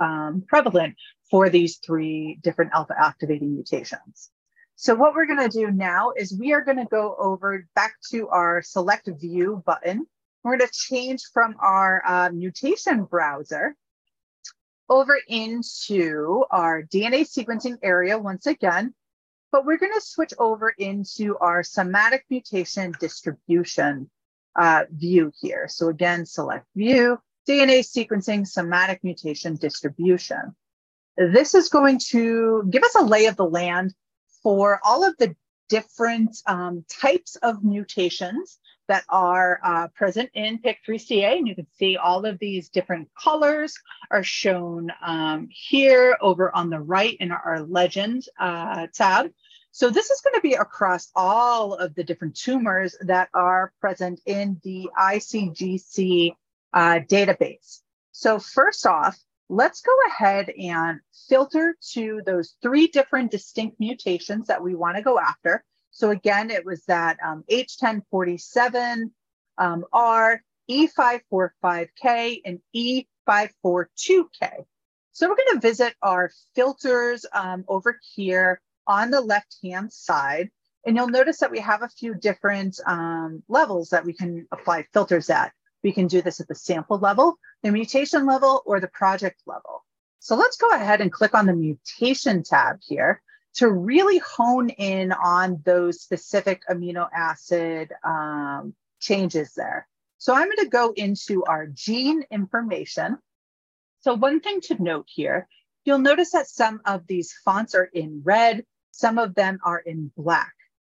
[0.00, 0.96] um, prevalent
[1.30, 4.30] for these three different alpha activating mutations.
[4.76, 7.94] So what we're going to do now is we are going to go over back
[8.10, 10.06] to our select view button.
[10.44, 13.74] We're going to change from our uh, mutation browser
[14.88, 18.94] over into our DNA sequencing area once again,
[19.50, 24.10] but we're going to switch over into our somatic mutation distribution
[24.58, 25.66] uh, view here.
[25.68, 30.54] So again, select view, DNA sequencing, somatic mutation distribution.
[31.16, 33.94] This is going to give us a lay of the land
[34.42, 35.34] for all of the
[35.68, 41.38] different um, types of mutations that are uh, present in PIK3CA.
[41.38, 43.76] And you can see all of these different colors
[44.10, 49.30] are shown um, here over on the right in our legend uh, tab.
[49.76, 54.22] So this is going to be across all of the different tumors that are present
[54.24, 56.34] in the ICGC
[56.72, 57.80] uh, database.
[58.10, 59.18] So first off,
[59.50, 65.02] let's go ahead and filter to those three different distinct mutations that we want to
[65.02, 65.62] go after.
[65.90, 69.10] So again, it was that um, H1047
[69.58, 74.64] um, R, E545K, and E542K.
[75.12, 80.50] So we're going to visit our filters um, over here on the left-hand side.
[80.86, 84.86] And you'll notice that we have a few different um, levels that we can apply
[84.92, 85.52] filters at.
[85.82, 89.84] We can do this at the sample level, the mutation level, or the project level.
[90.20, 93.22] So let's go ahead and click on the mutation tab here
[93.54, 99.88] to really hone in on those specific amino acid um, changes there.
[100.18, 103.18] So I'm going to go into our gene information.
[104.00, 105.48] So one thing to note here,
[105.84, 108.64] you'll notice that some of these fonts are in red,
[108.96, 110.54] some of them are in black.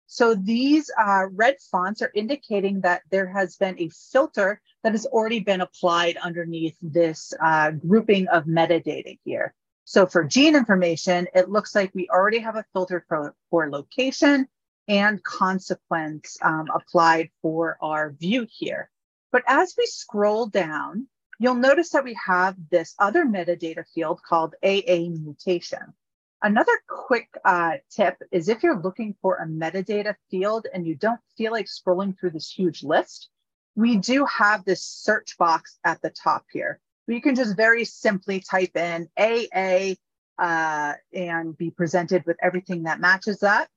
[0.08, 5.06] So these uh, red fonts are indicating that there has been a filter that has
[5.06, 9.54] already been applied underneath this uh, grouping of metadata here.
[9.84, 14.48] So for gene information, it looks like we already have a filter for, for location
[14.88, 18.90] and consequence um, applied for our view here.
[19.32, 21.08] But as we scroll down,
[21.38, 25.94] you'll notice that we have this other metadata field called AA mutation.
[26.42, 31.20] Another quick uh, tip is if you're looking for a metadata field and you don't
[31.38, 33.30] feel like scrolling through this huge list,
[33.76, 36.80] we do have this search box at the top here
[37.14, 39.96] you can just very simply type in AA
[40.38, 43.68] uh, and be presented with everything that matches that.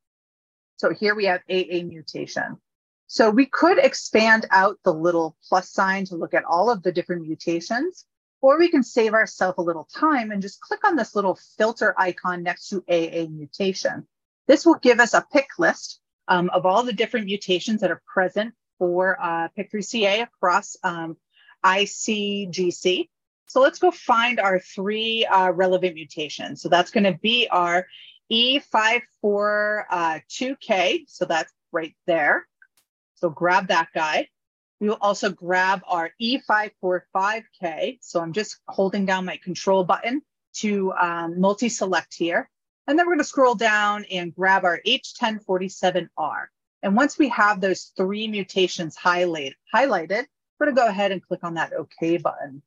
[0.76, 2.58] So here we have AA mutation.
[3.06, 6.92] So we could expand out the little plus sign to look at all of the
[6.92, 8.06] different mutations,
[8.42, 11.94] or we can save ourselves a little time and just click on this little filter
[11.96, 14.06] icon next to AA mutation.
[14.48, 18.02] This will give us a pick list um, of all the different mutations that are
[18.12, 21.16] present for uh, PIK3CA across um,
[21.64, 23.08] ICGC.
[23.46, 26.60] So let's go find our three uh, relevant mutations.
[26.62, 27.86] So that's going to be our
[28.32, 31.04] E542K.
[31.06, 32.48] So that's right there.
[33.16, 34.26] So grab that guy.
[34.82, 37.98] We will also grab our E545K.
[38.00, 40.22] So I'm just holding down my control button
[40.54, 42.50] to um, multi-select here.
[42.88, 46.46] And then we're going to scroll down and grab our H1047R.
[46.82, 50.24] And once we have those three mutations highlight, highlighted,
[50.58, 52.60] we're to go ahead and click on that OK button.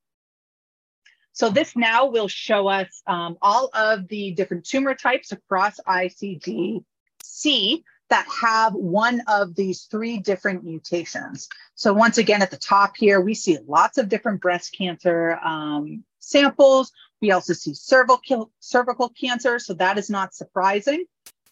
[1.33, 7.83] So this now will show us um, all of the different tumor types across ICGC
[8.09, 11.49] that have one of these three different mutations.
[11.73, 16.03] So once again, at the top here, we see lots of different breast cancer um,
[16.19, 16.91] samples.
[17.21, 21.05] We also see cervical, cervical cancer, so that is not surprising.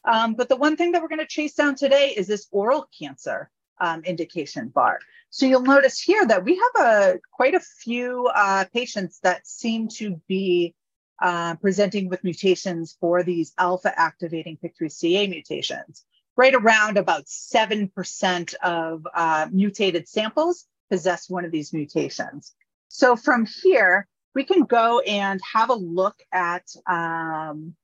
[0.06, 2.88] Um, but the one thing that we're going to chase down today is this oral
[2.98, 5.00] cancer um, indication bar.
[5.30, 9.88] So you'll notice here that we have a quite a few uh, patients that seem
[9.98, 10.76] to be
[11.22, 16.06] uh, presenting with mutations for these alpha activating PIK3CA mutations.
[16.36, 22.54] Right around about 7% of uh, mutated samples possess one of these mutations.
[22.88, 27.76] So from here, we can go and have a look at um,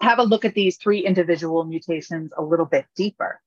[0.00, 3.40] have a look at these three individual mutations a little bit deeper.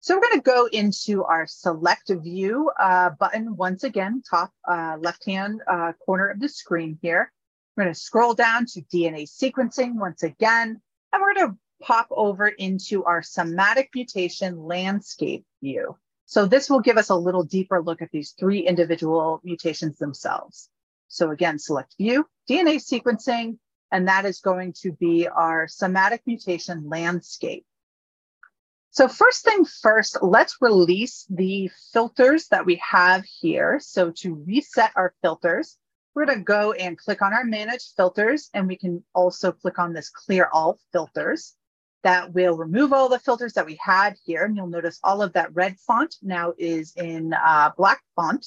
[0.00, 4.96] So we're going to go into our select view uh, button once again, top uh,
[5.00, 7.32] left-hand uh, corner of the screen here.
[7.76, 10.80] We're going to scroll down to DNA sequencing once again,
[11.12, 15.96] and we're going to pop over into our somatic mutation landscape view.
[16.26, 20.68] So this will give us a little deeper look at these three individual mutations themselves.
[21.08, 23.58] So again, select view, DNA sequencing,
[23.90, 27.64] and that is going to be our somatic mutation landscape.
[28.90, 33.80] So first thing first, let's release the filters that we have here.
[33.80, 35.78] So to reset our filters,
[36.14, 39.92] we're gonna go and click on our manage filters and we can also click on
[39.92, 41.54] this clear all filters.
[42.04, 44.44] That will remove all the filters that we had here.
[44.44, 48.46] And you'll notice all of that red font now is in uh, black font.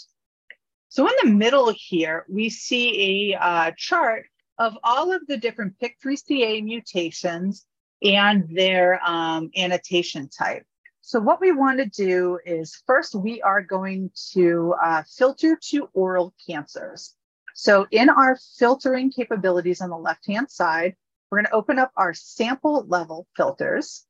[0.90, 4.26] So in the middle here, we see a uh, chart
[4.58, 7.66] of all of the different PIK3CA mutations
[8.04, 10.66] and their um, annotation type.
[11.02, 15.90] So what we want to do is first, we are going to uh, filter to
[15.94, 17.16] oral cancers.
[17.56, 20.96] So in our filtering capabilities on the left-hand side,
[21.32, 24.06] we're going to open up our sample level filters.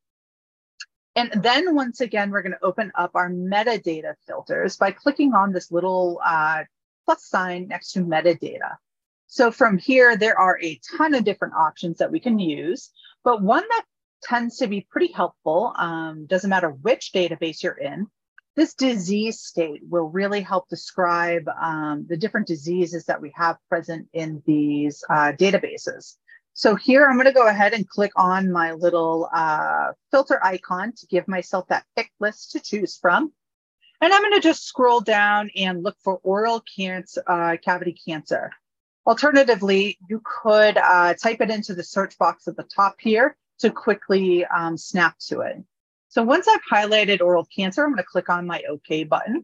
[1.16, 5.54] And then once again, we're going to open up our metadata filters by clicking on
[5.54, 6.64] this little uh,
[7.06, 8.78] plus sign next to metadata.
[9.28, 12.90] So from here, there are a ton of different options that we can use,
[13.24, 13.84] but one that
[14.24, 18.08] tends to be pretty helpful, um, doesn't matter which database you're in,
[18.56, 24.08] this disease state will really help describe um, the different diseases that we have present
[24.14, 26.18] in these uh, databases.
[26.54, 30.94] So here I'm going to go ahead and click on my little uh, filter icon
[30.98, 33.32] to give myself that pick list to choose from.
[34.02, 38.52] And I'm going to just scroll down and look for oral cancer, uh, cavity cancer.
[39.06, 43.70] Alternatively, you could uh, type it into the search box at the top here to
[43.70, 45.58] quickly um, snap to it.
[46.10, 49.44] So once I've highlighted oral cancer, I'm going to click on my OK button.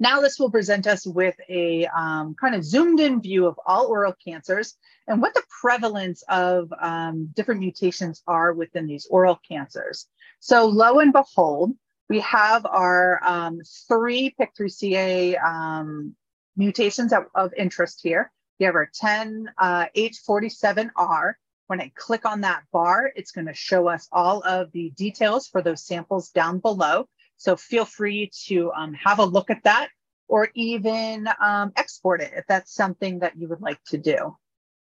[0.00, 3.86] Now this will present us with a um, kind of zoomed in view of all
[3.88, 4.76] oral cancers
[5.08, 10.06] and what the prevalence of um, different mutations are within these oral cancers.
[10.38, 11.72] So lo and behold,
[12.08, 16.14] we have our um, three PIK3CA um,
[16.56, 18.30] mutations of, of, interest here.
[18.58, 21.34] We have our 10 uh, H47R.
[21.66, 25.48] When I click on that bar, it's going to show us all of the details
[25.48, 27.08] for those samples down below.
[27.38, 29.88] So feel free to um, have a look at that
[30.26, 34.36] or even um, export it if that's something that you would like to do.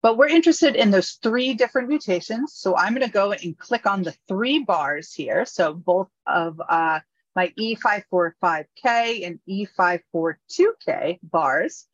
[0.03, 2.55] But we're interested in those three different mutations.
[2.55, 5.45] So I'm going to go and click on the three bars here.
[5.47, 6.99] So both of uh,
[7.37, 11.87] my E545K and E542K bars.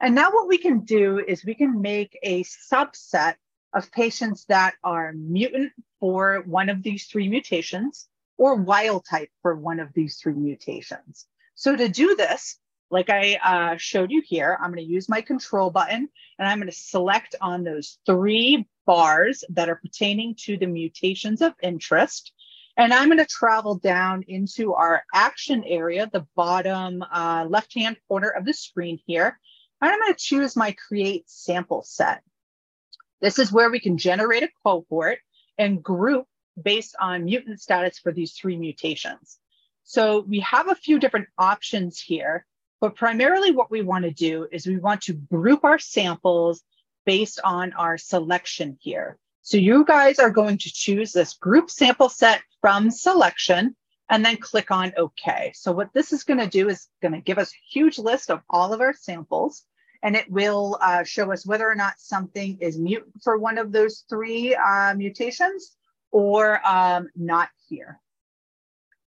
[0.00, 3.34] And now what we can do is we can make a subset
[3.74, 8.08] of patients that are mutant for one of these three mutations
[8.40, 11.26] or wild type for one of these three mutations.
[11.56, 12.58] So to do this,
[12.90, 16.58] like I uh, showed you here, I'm going to use my control button and I'm
[16.58, 22.32] going to select on those three bars that are pertaining to the mutations of interest.
[22.78, 28.30] And I'm going to travel down into our action area, the bottom uh, left-hand corner
[28.30, 29.38] of the screen here.
[29.82, 32.22] And I'm going to choose my create sample set.
[33.20, 35.18] This is where we can generate a cohort
[35.58, 36.26] and group
[36.60, 39.38] based on mutant status for these three mutations.
[39.84, 42.46] So we have a few different options here.
[42.80, 46.62] But primarily what we want to do is we want to group our samples
[47.04, 49.18] based on our selection here.
[49.42, 53.76] So you guys are going to choose this group sample set from selection
[54.08, 55.52] and then click on OK.
[55.54, 58.30] So what this is going to do is going to give us a huge list
[58.30, 59.64] of all of our samples
[60.02, 63.72] and it will uh, show us whether or not something is mutant for one of
[63.72, 65.76] those three uh, mutations
[66.10, 68.00] or um, not here.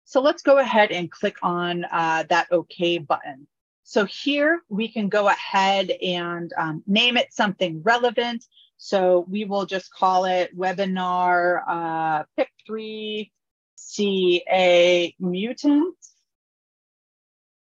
[0.04, 3.46] So let's go ahead and click on uh, that OK button.
[3.84, 8.44] So here we can go ahead and um, name it something relevant.
[8.76, 13.30] So we will just call it webinar uh, pick three
[13.76, 15.96] CA mutant.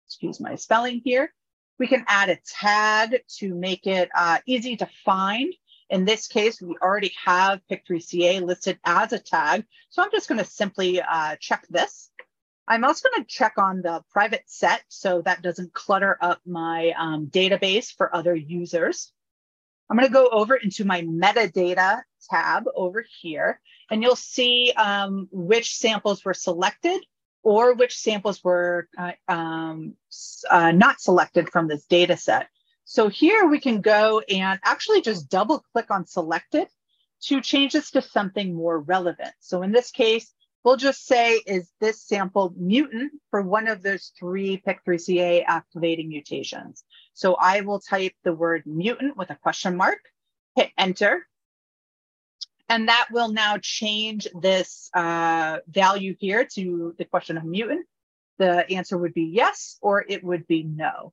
[0.06, 1.32] Excuse my spelling here.
[1.78, 5.52] We can add a tag to make it uh, easy to find.
[5.90, 9.64] In this case, we already have PIK3CA listed as a tag.
[9.90, 12.10] So I'm just gonna simply uh, check this.
[12.66, 17.26] I'm also gonna check on the private set so that doesn't clutter up my um,
[17.26, 19.12] database for other users.
[19.90, 23.60] I'm gonna go over into my metadata tab over here,
[23.90, 27.04] and you'll see um, which samples were selected
[27.42, 29.94] or which samples were uh, um,
[30.50, 32.48] uh, not selected from this data set.
[32.84, 36.68] So here we can go and actually just double click on selected
[37.22, 39.32] to change this to something more relevant.
[39.40, 40.32] So in this case,
[40.62, 46.84] we'll just say, is this sample mutant for one of those three PIK3CA activating mutations?
[47.14, 50.00] So I will type the word mutant with a question mark,
[50.54, 51.26] hit enter,
[52.68, 57.86] and that will now change this uh, value here to the question of mutant.
[58.38, 61.12] The answer would be yes, or it would be no.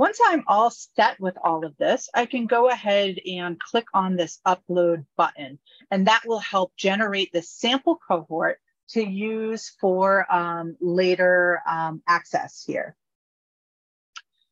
[0.00, 4.16] Once I'm all set with all of this, I can go ahead and click on
[4.16, 5.58] this upload button,
[5.90, 8.60] and that will help generate the sample cohort
[8.92, 12.96] to use for um, later um, access here.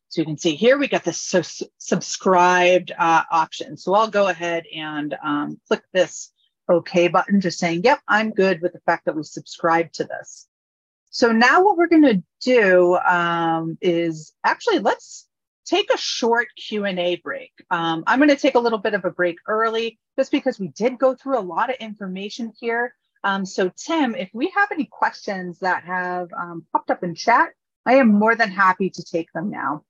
[0.09, 1.41] So you can see here we got the so
[1.79, 3.75] subscribed uh, option.
[3.75, 6.31] So I'll go ahead and um, click this
[6.69, 10.47] OK button, just saying, yep, I'm good with the fact that we subscribe to this.
[11.09, 15.25] So now what we're going to do um, is actually let's
[15.69, 17.51] take a short Q&A break.
[17.69, 20.69] Um, I'm going to take a little bit of a break early just because we
[20.69, 22.95] did go through a lot of information here.
[23.23, 27.49] Um, so Tim, if we have any questions that have um, popped up in chat,
[27.85, 29.83] I am more than happy to take them now.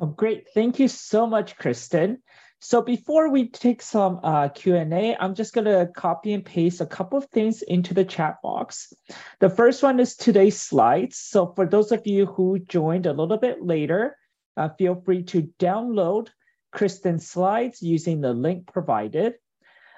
[0.00, 0.48] Oh, great.
[0.54, 2.22] Thank you so much, Kristen.
[2.60, 6.86] So before we take some uh, Q&A, I'm just going to copy and paste a
[6.86, 8.92] couple of things into the chat box.
[9.40, 11.18] The first one is today's slides.
[11.18, 14.16] So for those of you who joined a little bit later,
[14.56, 16.28] uh, feel free to download
[16.72, 19.34] Kristen's slides using the link provided.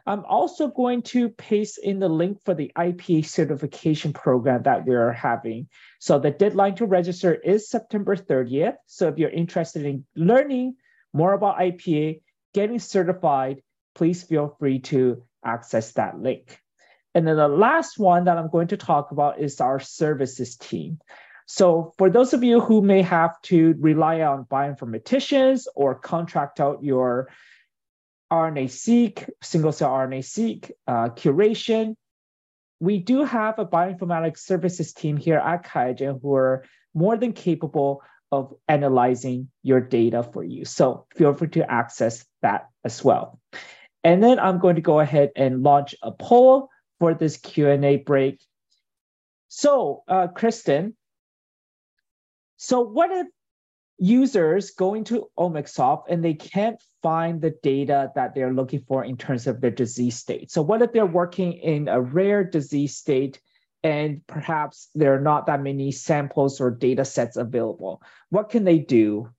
[0.06, 5.12] I'm also going to paste in the link for the IPA certification program that we're
[5.12, 5.68] having.
[5.98, 8.76] So the deadline to register is September 30th.
[8.86, 10.76] So if you're interested in learning
[11.12, 12.22] more about IPA,
[12.54, 13.62] getting certified,
[13.94, 16.58] please feel free to access that link.
[17.14, 21.00] And then the last one that I'm going to talk about is our services team.
[21.50, 26.84] So for those of you who may have to rely on bioinformaticians or contract out
[26.84, 27.30] your
[28.30, 31.94] RNA-seq, single-cell RNA-seq uh, curation,
[32.80, 38.02] we do have a bioinformatics services team here at QIAGEN who are more than capable
[38.30, 40.66] of analyzing your data for you.
[40.66, 43.40] So feel free to access that as well.
[44.04, 46.68] And then I'm going to go ahead and launch a poll
[46.98, 48.38] for this Q&A break.
[49.48, 50.94] So, uh, Kristen,
[52.58, 53.26] so what if
[53.98, 59.16] users go into Omicsoft and they can't find the data that they're looking for in
[59.16, 60.50] terms of their disease state?
[60.50, 63.40] So what if they're working in a rare disease state
[63.82, 68.02] and perhaps there are not that many samples or data sets available.
[68.30, 69.30] What can they do?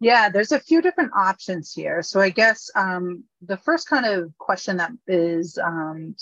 [0.00, 2.02] Yeah, there's a few different options here.
[2.02, 6.14] So I guess um, the first kind of question that is um,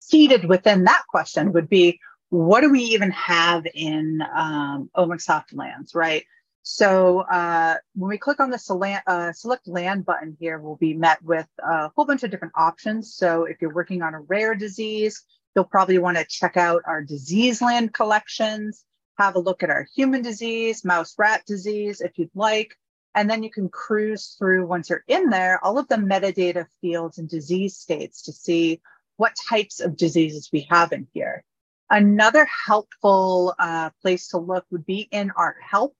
[0.00, 2.00] seated within that question would be,
[2.30, 6.24] what do we even have in um, Omicsoft lands, right?
[6.62, 11.22] So uh, when we click on the uh, select land button here, we'll be met
[11.22, 13.14] with a whole bunch of different options.
[13.14, 15.24] So if you're working on a rare disease,
[15.58, 18.84] You'll probably want to check out our disease land collections,
[19.18, 22.76] have a look at our human disease, mouse rat disease, if you'd like.
[23.16, 27.18] And then you can cruise through, once you're in there, all of the metadata fields
[27.18, 28.80] and disease states to see
[29.16, 31.42] what types of diseases we have in here.
[31.90, 35.96] Another helpful uh, place to look would be in our help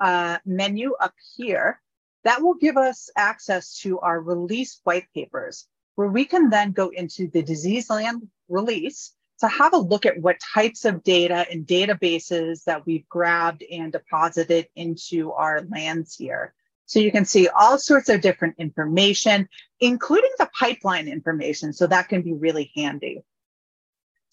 [0.00, 1.80] uh, menu up here.
[2.24, 6.88] That will give us access to our release white papers where we can then go
[6.88, 11.66] into the disease land release to have a look at what types of data and
[11.66, 16.54] databases that we've grabbed and deposited into our lands here.
[16.86, 19.48] So you can see all sorts of different information,
[19.80, 21.72] including the pipeline information.
[21.72, 23.22] So that can be really handy.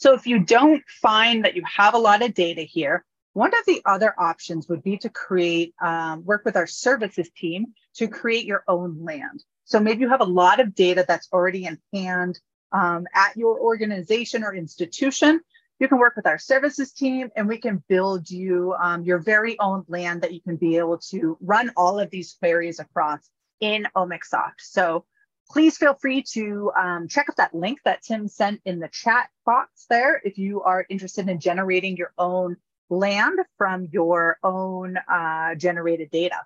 [0.03, 3.65] So if you don't find that you have a lot of data here, one of
[3.65, 8.43] the other options would be to create, um, work with our services team to create
[8.43, 9.45] your own land.
[9.63, 12.37] So maybe you have a lot of data that's already in hand
[12.73, 15.39] um, at your organization or institution.
[15.79, 19.57] You can work with our services team and we can build you um, your very
[19.57, 23.21] own land that you can be able to run all of these queries across
[23.61, 24.59] in Omicsoft.
[24.59, 25.05] So
[25.53, 29.29] please feel free to um, check out that link that Tim sent in the chat
[29.45, 32.57] box there if you are interested in generating your own
[32.89, 36.37] land from your own uh, generated data.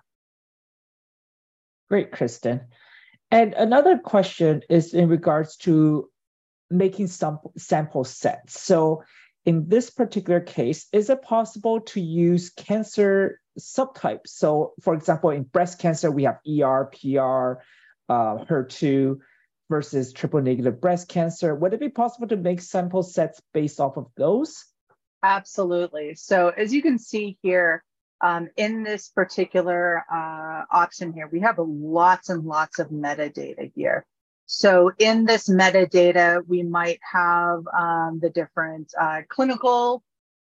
[1.88, 2.60] Great, Kristen.
[3.30, 6.10] And another question is in regards to
[6.70, 8.60] making some sample sets.
[8.60, 9.04] So
[9.46, 14.28] in this particular case, is it possible to use cancer subtypes?
[14.28, 17.62] So for example, in breast cancer, we have ER, PR,
[18.08, 19.18] uh, HER2
[19.68, 21.54] versus triple negative breast cancer.
[21.54, 24.64] Would it be possible to make sample sets based off of those?
[25.22, 26.14] Absolutely.
[26.14, 27.84] So as you can see here,
[28.20, 34.06] um, in this particular uh, option here, we have lots and lots of metadata here.
[34.46, 40.02] So in this metadata, we might have um, the different uh, clinical,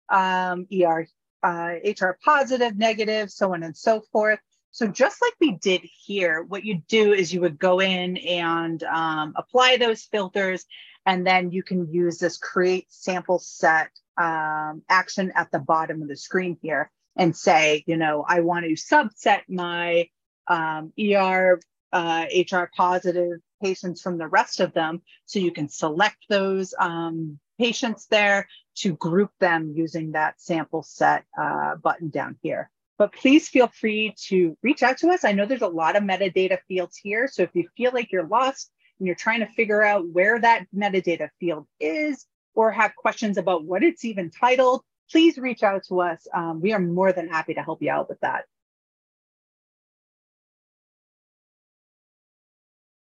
[0.07, 1.05] um, ER,
[1.43, 4.39] uh, HR positive, negative, so on and so forth.
[4.71, 8.81] So just like we did here, what you do is you would go in and
[8.83, 10.65] um, apply those filters,
[11.05, 16.07] and then you can use this create sample set um, action at the bottom of
[16.07, 20.09] the screen here and say, you know, I want to subset my
[20.47, 21.59] um, ER,
[21.91, 25.01] uh, HR positive patients from the rest of them.
[25.25, 31.25] So you can select those um, patients there to group them using that sample set
[31.39, 32.69] uh, button down here.
[32.99, 35.23] But please feel free to reach out to us.
[35.23, 37.29] I know there's a lot of metadata fields here.
[37.29, 38.69] So if you feel like you're lost
[38.99, 43.63] and you're trying to figure out where that metadata field is or have questions about
[43.63, 46.27] what it's even titled, please reach out to us.
[46.33, 48.43] Um, we are more than happy to help you out with that.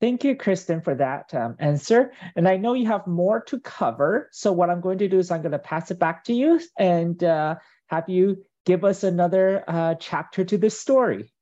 [0.02, 2.12] Thank you, Kristen, for that um, answer.
[2.36, 4.28] And I know you have more to cover.
[4.30, 6.60] So what I'm going to do is I'm going to pass it back to you
[6.78, 7.56] and uh,
[7.86, 11.32] have you give us another uh, chapter to this story.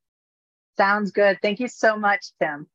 [0.76, 1.38] Sounds good.
[1.42, 2.66] Thank you so much, Tim.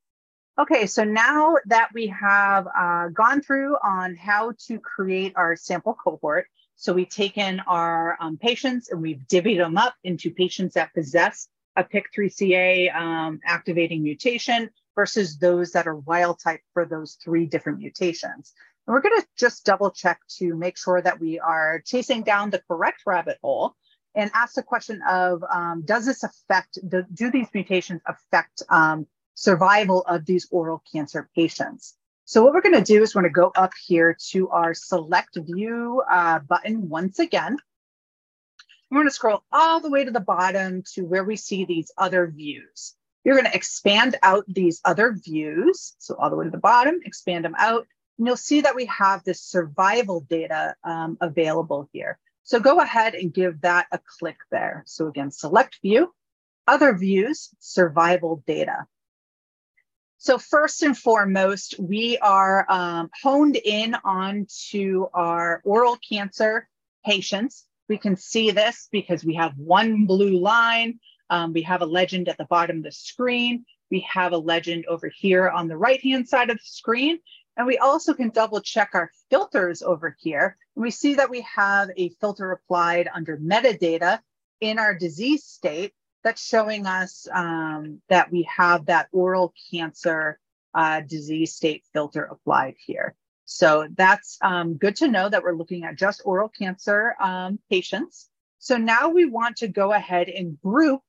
[0.60, 5.96] Okay, so now that we have uh, gone through on how to create our sample
[5.96, 10.94] cohort, so we've taken our um, patients and we've divvied them up into patients that
[10.94, 17.46] possess a PIK3CA um, activating mutation versus those that are wild type for those three
[17.46, 18.54] different mutations.
[18.86, 22.50] And we're going to just double check to make sure that we are chasing down
[22.50, 23.76] the correct rabbit hole
[24.16, 29.08] and ask the question of um, does this affect do, do, these mutations affect um,
[29.34, 31.96] survival of these oral cancer patients?
[32.26, 34.74] So what we're going to do is we're going to go up here to our
[34.74, 37.58] select view uh, button once again.
[38.90, 41.92] We're going to scroll all the way to the bottom to where we see these
[41.98, 42.96] other views.
[43.24, 47.00] You're going to expand out these other views so all the way to the bottom
[47.04, 47.88] expand them out
[48.18, 53.16] and you'll see that we have this survival data um, available here so go ahead
[53.16, 54.84] and give that a click there.
[54.86, 56.14] So again, select view,
[56.68, 58.86] other views, survival data.
[60.18, 66.70] So first and foremost, we are um, honed in onto our oral cancer
[67.06, 67.66] patients.
[67.90, 71.00] We can see this because we have one blue line.
[71.30, 73.66] Um, we have a legend at the bottom of the screen.
[73.92, 77.20] We have a legend over here on the right-hand side of the screen.
[77.56, 80.58] And we also can double check our filters over here.
[80.76, 84.20] And we see that we have a filter applied under metadata
[84.60, 85.94] in our disease state
[86.24, 90.40] that's showing us um, that we have that oral cancer
[90.74, 93.14] uh, disease state filter applied here.
[93.46, 98.30] So that's um, good to know that we're looking at just oral cancer um, patients.
[98.60, 101.02] So now we want to go ahead and group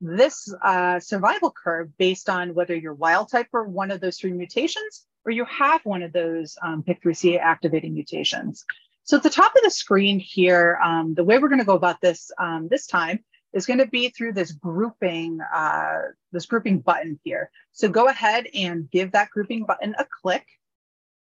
[0.00, 4.32] this uh, survival curve based on whether you're wild type or one of those three
[4.32, 8.64] mutations or you have one of those um, PIK3CA activating mutations.
[9.04, 11.74] So at the top of the screen here, um, the way we're going to go
[11.74, 13.20] about this um, this time
[13.52, 16.02] is going to be through this grouping, uh,
[16.32, 17.50] this grouping button here.
[17.72, 20.46] So go ahead and give that grouping button a click.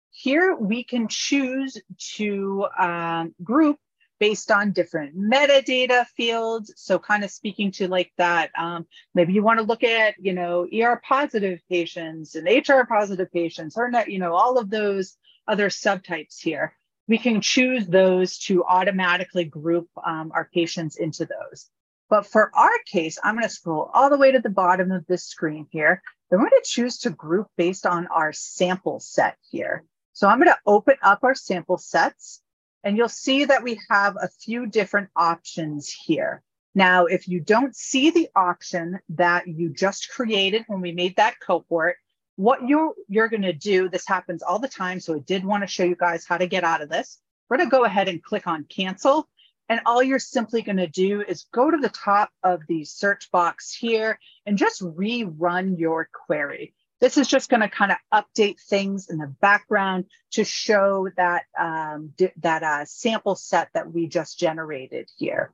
[0.10, 1.78] Here we can choose
[2.16, 3.78] to um, group
[4.22, 6.72] based on different metadata fields.
[6.78, 10.32] So kind of speaking to like that, um, maybe you want to look at, you
[10.32, 15.18] know, ER positive patients and HR positive patients, or not, you know, all of those
[15.48, 16.76] other subtypes here.
[17.08, 21.68] We can choose those to automatically group um, our patients into those.
[22.08, 25.04] But for our case, I'm going to scroll all the way to the bottom of
[25.08, 26.04] this screen here.
[26.30, 29.84] Then we're going to choose to group based on our sample set here.
[30.14, 32.44] So I'm going to open up our sample sets.
[32.84, 36.42] And you'll see that we have a few different options here.
[36.74, 41.40] Now, if you don't see the option that you just created when we made that
[41.40, 41.98] cohort,
[42.38, 45.00] what you're, you're going to do, this happens all the time.
[45.00, 47.20] So I did want to show you guys how to get out of this.
[47.50, 49.28] We're going to go ahead and click on cancel.
[49.68, 53.30] And all you're simply going to do is go to the top of the search
[53.32, 56.74] box here and just rerun your query.
[57.02, 61.46] This is just going to kind of update things in the background to show that,
[61.60, 65.52] um, that uh, sample set that we just generated here.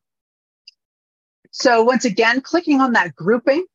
[1.51, 3.65] So once again, clicking on that grouping,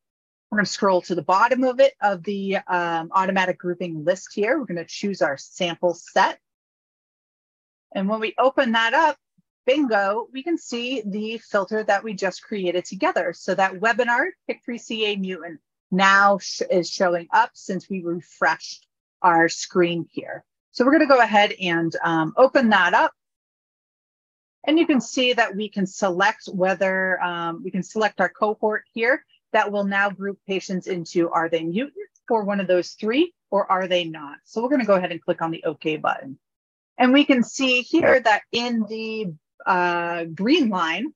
[0.51, 4.29] we're going to scroll to the bottom of it of the um, automatic grouping list
[4.35, 4.59] here.
[4.59, 6.39] We're going to choose our sample set.
[7.95, 9.17] And when we open that up,
[9.65, 13.33] bingo, we can see the filter that we just created together.
[13.33, 15.61] So that webinar, PIK3CA mutant,
[15.93, 18.87] now sh is showing up since we refreshed
[19.21, 20.45] our screen here.
[20.73, 23.13] So we're going to go ahead and um, open that up.
[24.65, 28.85] And you can see that we can select whether um, we can select our cohort
[28.93, 33.35] here that will now group patients into are they mutant for one of those three
[33.51, 34.39] or are they not?
[34.45, 36.39] So we're going to go ahead and click on the OK button.
[36.97, 39.35] And we can see here that in the
[39.67, 41.13] uh, green line,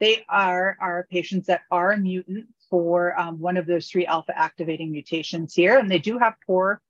[0.00, 4.90] they are our patients that are mutant for um, one of those three alpha activating
[4.90, 5.78] mutations here.
[5.78, 6.80] And they do have poor,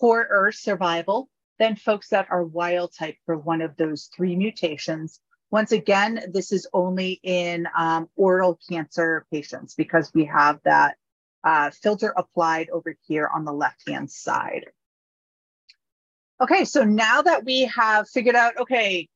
[0.00, 1.28] poorer survival
[1.60, 5.20] than folks that are wild type for one of those three mutations.
[5.52, 10.96] Once again, this is only in um, oral cancer patients because we have that
[11.44, 14.66] uh, filter applied over here on the left-hand side.
[16.40, 19.08] Okay, so now that we have figured out, okay,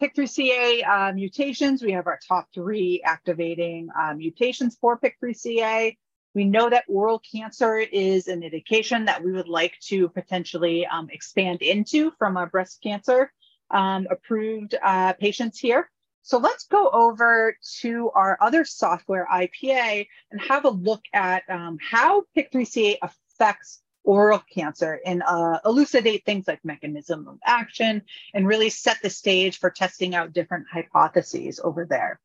[0.00, 5.96] PIK3CA uh, mutations, we have our top three activating uh, mutations for PIK3CA.
[6.34, 11.10] We know that oral cancer is an indication that we would like to potentially um,
[11.10, 13.30] expand into from our breast cancer
[13.70, 15.90] um, approved uh, patients here.
[16.22, 21.78] So let's go over to our other software, IPA, and have a look at um,
[21.80, 28.02] how PIK3CA affects oral cancer and uh, elucidate things like mechanism of action
[28.34, 32.18] and really set the stage for testing out different hypotheses over there.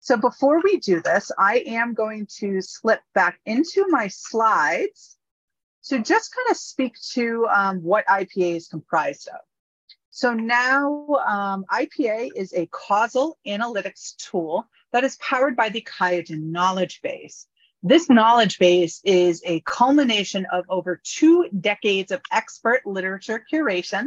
[0.00, 5.16] So before we do this, I am going to slip back into my slides
[5.84, 9.40] to just kind of speak to um, what IPA is comprised of.
[10.10, 16.52] So now um, IPA is a causal analytics tool that is powered by the QIAGEN
[16.52, 17.46] knowledge base.
[17.84, 24.06] This knowledge base is a culmination of over two decades of expert literature curation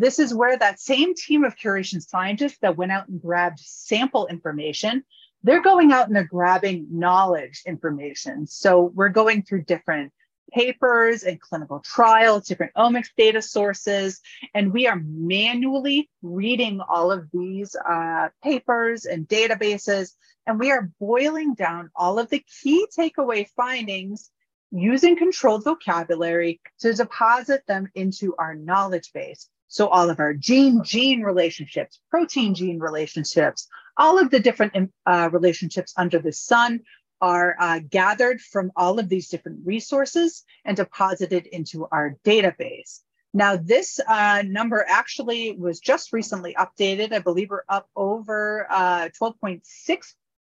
[0.00, 4.28] this is where that same team of curation scientists that went out and grabbed sample
[4.28, 5.02] information
[5.42, 8.46] they're going out and they're grabbing knowledge information.
[8.46, 10.12] So we're going through different
[10.52, 14.20] papers and clinical trials, different omics data sources,
[14.54, 20.12] and we are manually reading all of these uh, papers and databases,
[20.46, 24.30] and we are boiling down all of the key takeaway findings
[24.70, 29.48] using controlled vocabulary to deposit them into our knowledge base.
[29.68, 33.68] So all of our gene gene relationships, protein gene relationships,
[33.98, 36.80] all of the different uh, relationships under the sun
[37.20, 43.00] are uh, gathered from all of these different resources and deposited into our database.
[43.34, 47.12] Now, this uh, number actually was just recently updated.
[47.12, 49.60] I believe we're up over uh, 12.6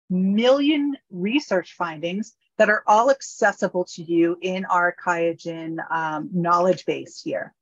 [0.09, 7.21] million research findings that are all accessible to you in our QIAGEN um, knowledge base
[7.21, 7.53] here.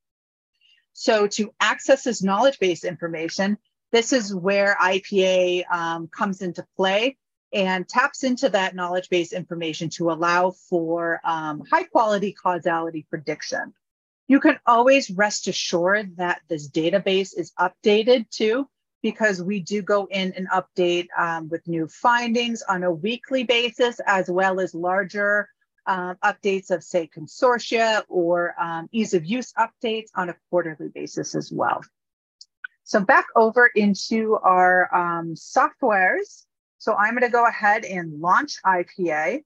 [0.94, 3.58] So to access this knowledge base information,
[3.92, 7.18] this is where IPA um, comes into play
[7.54, 13.74] and taps into that knowledge base information to allow for um, high quality causality prediction.
[14.28, 18.68] You can always rest assured that this database is updated too,
[19.02, 24.00] because we do go in and update um, with new findings on a weekly basis,
[24.08, 25.50] as well as larger
[25.86, 31.36] um, updates of, say, consortia or um, ease of use updates on a quarterly basis
[31.36, 31.82] as well.
[32.86, 36.46] So back over into our um, softwares.
[36.84, 39.46] So I'm going to go ahead and launch IPA.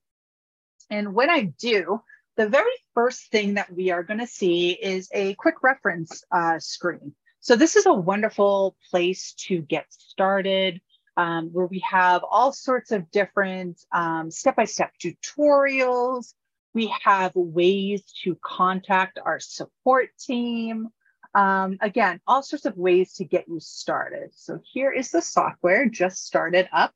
[0.89, 2.01] And when I do,
[2.35, 6.57] the very first thing that we are going to see is a quick reference uh,
[6.57, 7.13] screen.
[7.39, 10.81] So this is a wonderful place to get started
[11.15, 16.33] um, where we have all sorts of different um, step-by-step tutorials.
[16.73, 20.87] We have ways to contact our support team.
[21.35, 24.31] Um, again, all sorts of ways to get you started.
[24.33, 26.95] So here is the software just started up.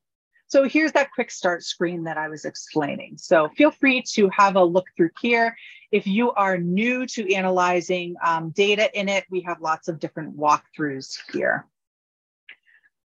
[0.51, 3.17] So here's that quick start screen that I was explaining.
[3.17, 5.55] So feel free to have a look through here.
[5.93, 10.35] If you are new to analyzing um, data in it, we have lots of different
[10.35, 11.65] walkthroughs here.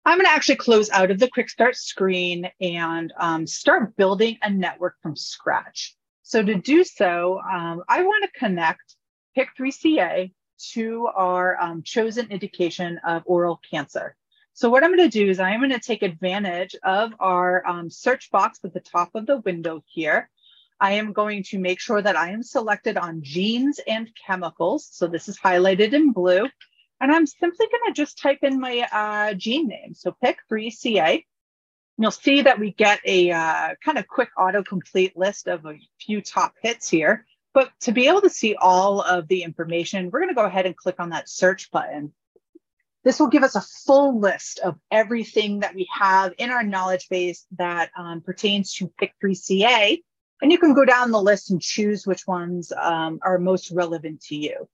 [0.06, 4.38] I'm going to actually close out of the quick start screen and um, start building
[4.42, 5.98] a network from scratch.
[6.22, 8.96] So to do so, um, I want to connect
[9.38, 10.32] PIK3CA
[10.76, 14.16] to our um, chosen indication of oral cancer.
[14.56, 17.90] So what I'm going to do is I'm going to take advantage of our um,
[17.90, 20.30] search box at the top of the window here.
[20.80, 24.88] I am going to make sure that I am selected on genes and chemicals.
[24.92, 26.48] So this is highlighted in blue.
[27.02, 29.96] And I'm simply going to just type in my uh, gene name.
[29.96, 31.26] So pick 3CA.
[31.98, 36.22] You'll see that we get a uh, kind of quick autocomplete list of a few
[36.22, 37.26] top hits here.
[37.54, 40.66] But to be able to see all of the information, we're going to go ahead
[40.66, 42.14] and click on that search button.
[43.04, 47.10] This will give us a full list of everything that we have in our knowledge
[47.10, 50.02] base that um, pertains to PIK3CA.
[50.42, 54.22] And you can go down the list and choose which ones um, are most relevant
[54.24, 54.68] to you.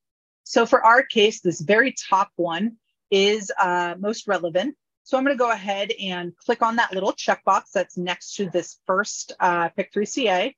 [0.44, 2.78] So for our case, this very top one
[3.12, 4.76] is uh, most relevant.
[5.04, 8.50] So I'm going to go ahead and click on that little checkbox that's next to
[8.50, 10.54] this first uh, PIK3CA.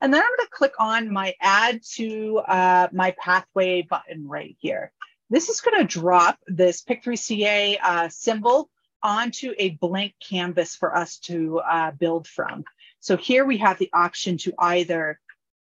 [0.00, 4.56] And then I'm going to click on my add to uh, my pathway button right
[4.58, 4.92] here.
[5.30, 8.68] This is going to drop this PIK3CA uh, symbol
[9.00, 12.64] onto a blank canvas for us to uh, build from.
[12.98, 15.20] So here we have the option to either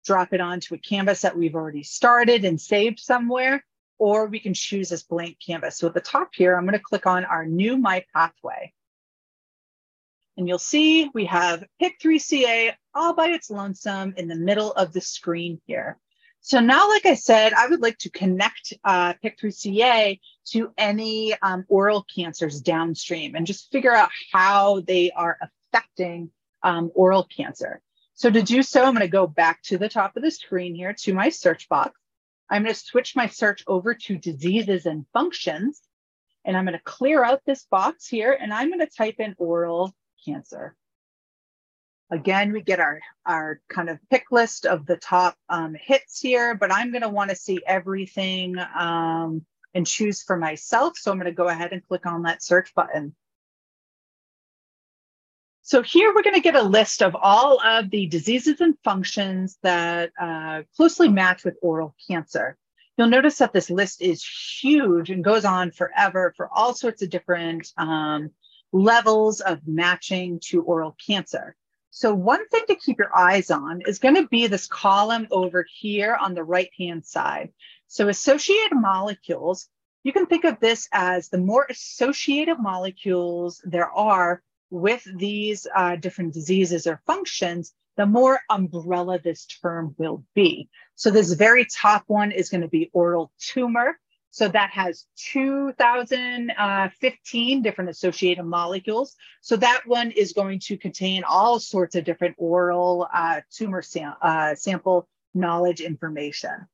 [0.05, 3.65] drop it onto a canvas that we've already started and saved somewhere,
[3.97, 5.77] or we can choose this blank canvas.
[5.77, 8.73] So at the top here, I'm going to click on our new My Pathway.
[10.35, 14.99] And you'll see we have PIK3CA all by its lonesome in the middle of the
[14.99, 15.97] screen here.
[16.45, 20.19] So now, like I said, I would like to connect uh, PIK3CA
[20.51, 26.29] to any um, oral cancers downstream and just figure out how they are affecting
[26.61, 27.81] um, oral cancer.
[28.13, 30.75] So to do so, I'm going to go back to the top of the screen
[30.75, 31.99] here to my search box.
[32.47, 35.81] I'm going to switch my search over to diseases and functions.
[36.45, 39.33] And I'm going to clear out this box here and I'm going to type in
[39.39, 40.75] oral cancer.
[42.11, 46.53] Again, we get our, our kind of pick list of the top um, hits here,
[46.53, 49.43] but I'm going to want to see everything um,
[49.73, 50.97] and choose for myself.
[50.97, 53.15] So I'm going to go ahead and click on that search button.
[55.63, 59.57] So here we're going to get a list of all of the diseases and functions
[59.63, 62.55] that uh, closely match with oral cancer.
[62.97, 64.23] You'll notice that this list is
[64.61, 68.29] huge and goes on forever for all sorts of different um,
[68.71, 71.55] levels of matching to oral cancer.
[71.95, 75.65] So one thing to keep your eyes on is going to be this column over
[75.79, 77.53] here on the right-hand side.
[77.87, 79.69] So associated molecules,
[80.03, 85.95] you can think of this as the more associated molecules there are with these uh,
[85.95, 90.67] different diseases or functions, the more umbrella this term will be.
[90.95, 93.97] So this very top one is going to be oral tumor.
[94.35, 99.15] So that has 2015 uh, different associated molecules.
[99.39, 104.13] So that one is going to contain all sorts of different oral uh, tumor sam
[104.21, 106.67] uh, sample knowledge information.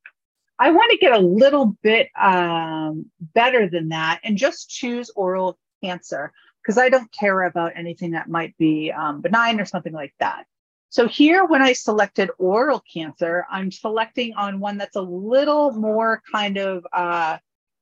[0.57, 5.59] I want to get a little bit um, better than that and just choose oral
[5.83, 6.33] cancer
[6.63, 10.47] because I don't care about anything that might be um, benign or something like that.
[10.89, 16.23] So here, when I selected oral cancer, I'm selecting on one that's a little more
[16.31, 17.37] kind of uh,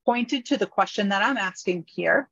[0.10, 2.28] pointed to the question that I'm asking here.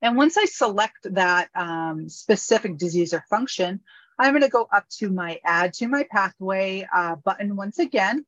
[0.00, 3.80] And once I select that um, specific disease or function,
[4.20, 8.24] I'm going to go up to my add to my pathway uh, button once again.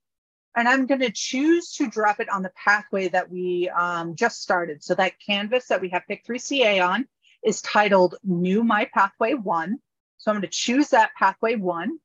[0.56, 4.42] And I'm going to choose to drop it on the pathway that we um, just
[4.42, 4.82] started.
[4.82, 7.06] So that canvas that we have PIK3CA on
[7.44, 9.78] is titled New My Pathway 1.
[10.16, 11.96] So I'm going to choose that pathway 1.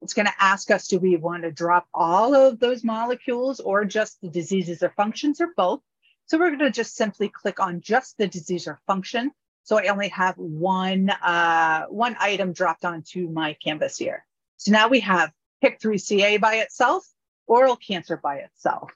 [0.00, 3.84] It's going to ask us, do we want to drop all of those molecules or
[3.84, 5.82] just the diseases or functions or both?
[6.30, 9.32] So we're going to just simply click on just the disease or function.
[9.64, 14.24] So I only have one, uh, one item dropped onto my canvas here.
[14.56, 17.04] So now we have PIK3CA by itself,
[17.48, 18.92] oral cancer by itself.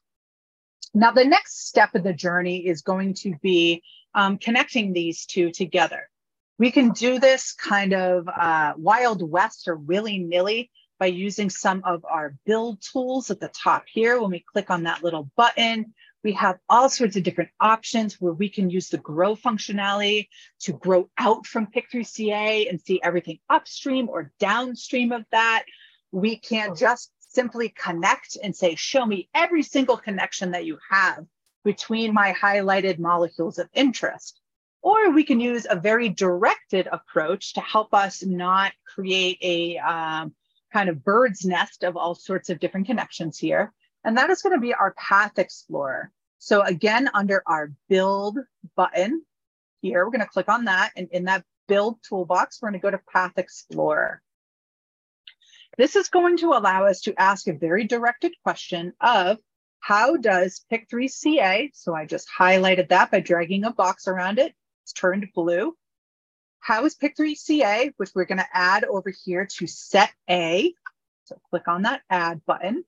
[0.94, 3.82] Now the next step of the journey is going to be
[4.14, 6.08] um, connecting these two together.
[6.60, 10.70] We can do this kind of uh, wild west or willy-nilly
[11.00, 14.20] by using some of our build tools at the top here.
[14.20, 15.94] When we click on that little button,
[16.24, 20.72] we have all sorts of different options where we can use the grow functionality to
[20.72, 25.64] grow out from PIK3CA and see everything upstream or downstream of that.
[26.12, 31.26] We can just simply connect and say, show me every single connection that you have
[31.62, 34.40] between my highlighted molecules of interest.
[34.80, 40.34] Or we can use a very directed approach to help us not create a um,
[40.72, 43.72] kind of bird's nest of all sorts of different connections here
[44.04, 46.10] and that is going to be our Path Explorer.
[46.38, 48.38] So again, under our Build
[48.76, 49.22] button
[49.80, 50.92] here, we're going to click on that.
[50.96, 54.20] And in that Build toolbox, we're going to go to Path Explorer.
[55.78, 59.38] This is going to allow us to ask a very directed question of
[59.80, 64.92] how does PIK3CA, so I just highlighted that by dragging a box around it, it's
[64.92, 65.76] turned blue.
[66.60, 70.72] How is PIK3CA, which we're going to add over here to set A,
[71.24, 72.84] So click on that add button.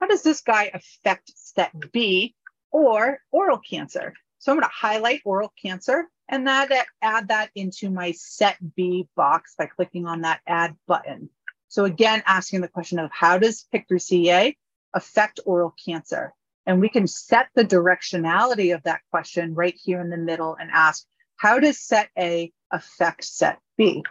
[0.00, 2.34] How does this guy affect set B
[2.70, 4.14] or oral cancer?
[4.38, 9.08] So I'm going to highlight oral cancer and that add that into my set B
[9.16, 11.30] box by clicking on that add button.
[11.68, 14.56] So again, asking the question of how does PIK3CA
[14.94, 16.32] affect oral cancer?
[16.66, 20.70] And we can set the directionality of that question right here in the middle and
[20.72, 21.04] ask,
[21.36, 24.02] how does set A affect set B?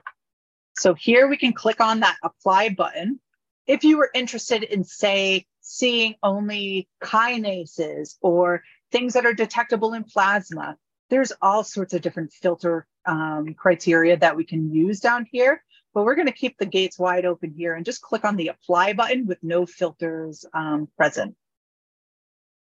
[0.76, 3.20] So here we can click on that apply button.
[3.66, 10.03] If you were interested in, say, seeing only kinases or things that are detectable in
[10.03, 10.78] plasma,
[11.09, 15.64] there's all sorts of different filter um, criteria that we can use down here.
[15.93, 18.47] But we're going to keep the gates wide open here and just click on the
[18.47, 21.36] apply button with no filters um, present.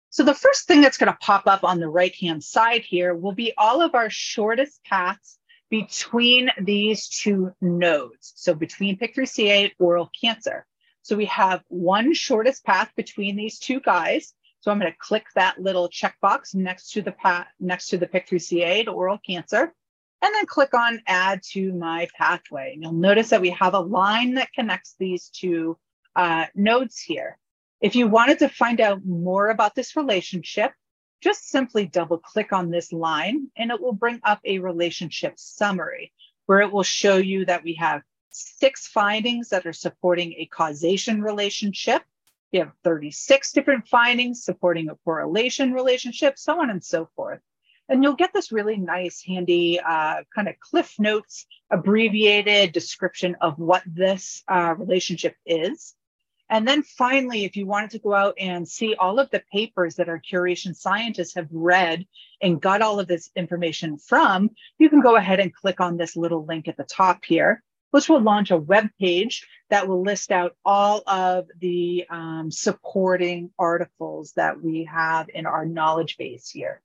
[0.09, 3.31] So the first thing that's going to pop up on the right-hand side here will
[3.31, 5.39] be all of our shortest paths
[5.71, 8.33] between these two nodes.
[8.35, 10.67] So between PIK3CA and oral cancer.
[11.03, 14.33] So we have one shortest path between these two guys.
[14.61, 18.07] So I'm going to click that little checkbox next to the path, next to the
[18.07, 19.73] PIK3CA to oral cancer,
[20.21, 22.71] and then click on add to my pathway.
[22.73, 25.77] And you'll notice that we have a line that connects these two
[26.15, 27.37] uh, nodes here.
[27.81, 30.71] If you wanted to find out more about this relationship,
[31.21, 36.13] just simply double click on this line and it will bring up a relationship summary
[36.45, 38.01] where it will show you that we have
[38.33, 42.03] six findings that are supporting a causation relationship.
[42.51, 47.39] You have 36 different findings supporting a correlation relationship, so on and so forth.
[47.89, 53.59] And you'll get this really nice, handy uh, kind of Cliff Notes abbreviated description of
[53.59, 55.95] what this uh, relationship is.
[56.49, 59.95] And then finally, if you wanted to go out and see all of the papers
[59.95, 62.05] that our curation scientists have read
[62.41, 66.15] and got all of this information from, you can go ahead and click on this
[66.15, 67.63] little link at the top here,
[67.93, 73.51] which will launch a web page that will list out all of the um, supporting
[73.59, 76.81] articles that we have in our knowledge base here.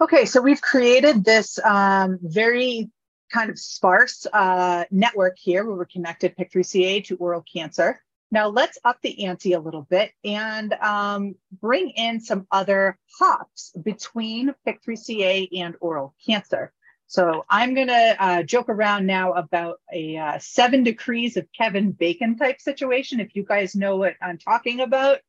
[0.00, 2.90] Okay, so we've created this um, very
[3.30, 8.00] kind of sparse uh, network here where we're connected PIK3CA to oral cancer.
[8.30, 13.74] Now let's up the ante a little bit and um, bring in some other hops
[13.84, 16.72] between PIK3CA and oral cancer.
[17.06, 21.92] So I'm going to uh, joke around now about a uh, seven degrees of Kevin
[21.92, 23.20] Bacon type situation.
[23.20, 25.20] If you guys know what I'm talking about,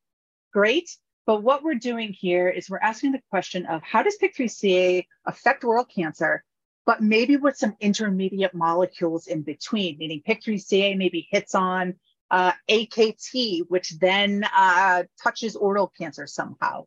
[0.54, 0.90] great.
[1.26, 5.64] But what we're doing here is we're asking the question of how does PIK3CA affect
[5.64, 6.44] oral cancer
[6.86, 11.96] but maybe with some intermediate molecules in between, meaning PIK3CA maybe hits on
[12.32, 16.86] uh, AKT, which then uh, touches oral cancer somehow.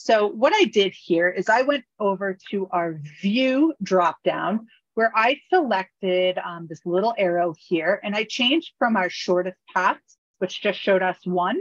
[0.00, 4.60] So what I did here is I went over to our view dropdown
[4.94, 9.98] where I selected um, this little arrow here and I changed from our shortest path,
[10.38, 11.58] which just showed us one,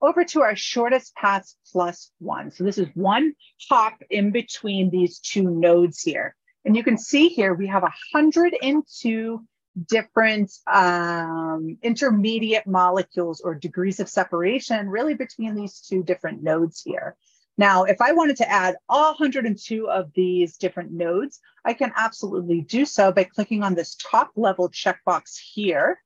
[0.00, 2.52] over to our shortest path plus one.
[2.52, 3.32] So this is one
[3.68, 6.36] hop in between these two nodes here.
[6.64, 9.44] And you can see here, we have 102
[9.88, 17.16] different um, intermediate molecules or degrees of separation really between these two different nodes here.
[17.58, 22.62] Now, if I wanted to add all 102 of these different nodes, I can absolutely
[22.62, 26.00] do so by clicking on this top level checkbox here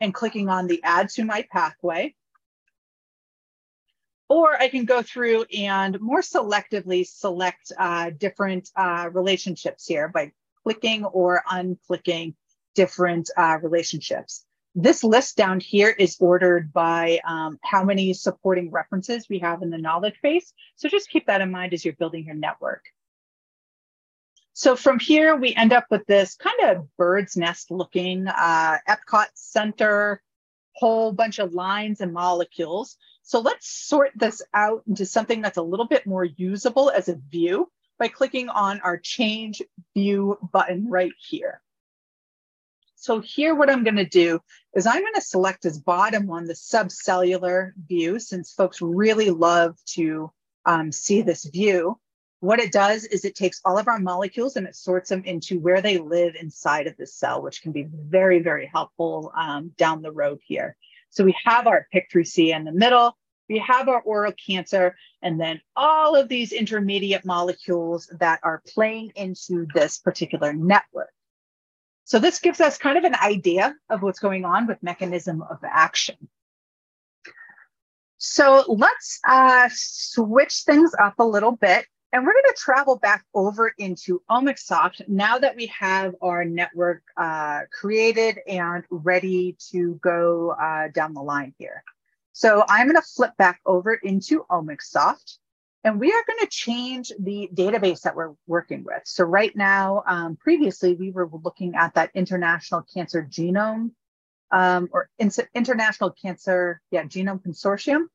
[0.00, 2.14] and clicking on the add to my pathway.
[4.28, 10.32] Or I can go through and more selectively select uh, different uh, relationships here by
[10.62, 12.34] clicking or unclicking
[12.74, 14.44] different uh, relationships.
[14.74, 19.70] This list down here is ordered by um, how many supporting references we have in
[19.70, 20.52] the knowledge base.
[20.76, 22.84] So just keep that in mind as you're building your network.
[24.52, 29.28] So from here, we end up with this kind of bird's nest looking uh, Epcot
[29.34, 30.22] Center,
[30.74, 32.96] whole bunch of lines and molecules.
[33.22, 37.20] So let's sort this out into something that's a little bit more usable as a
[37.30, 39.62] view by clicking on our change
[39.94, 41.60] view button right here.
[43.00, 44.40] So here, what I'm gonna do
[44.74, 50.30] is I'm gonna select as bottom one, the subcellular view, since folks really love to
[50.66, 51.98] um, see this view.
[52.40, 55.58] What it does is it takes all of our molecules and it sorts them into
[55.58, 60.02] where they live inside of the cell, which can be very, very helpful um, down
[60.02, 60.76] the road here.
[61.08, 63.16] So we have our PIK3C in the middle,
[63.48, 69.12] we have our oral cancer, and then all of these intermediate molecules that are playing
[69.16, 71.08] into this particular network.
[72.04, 75.58] So this gives us kind of an idea of what's going on with mechanism of
[75.62, 76.16] action.
[78.18, 83.24] So let's uh, switch things up a little bit And we're going to travel back
[83.34, 90.50] over into OmicSoft now that we have our network uh, created and ready to go
[90.50, 91.84] uh, down the line here.
[92.32, 95.38] So I'm going to flip back over into OmicSoft.
[95.82, 99.02] And we are going to change the database that we're working with.
[99.04, 103.92] So right now, um, previously we were looking at that International Cancer Genome
[104.50, 108.06] um, or in- International Cancer, yeah, Genome Consortium.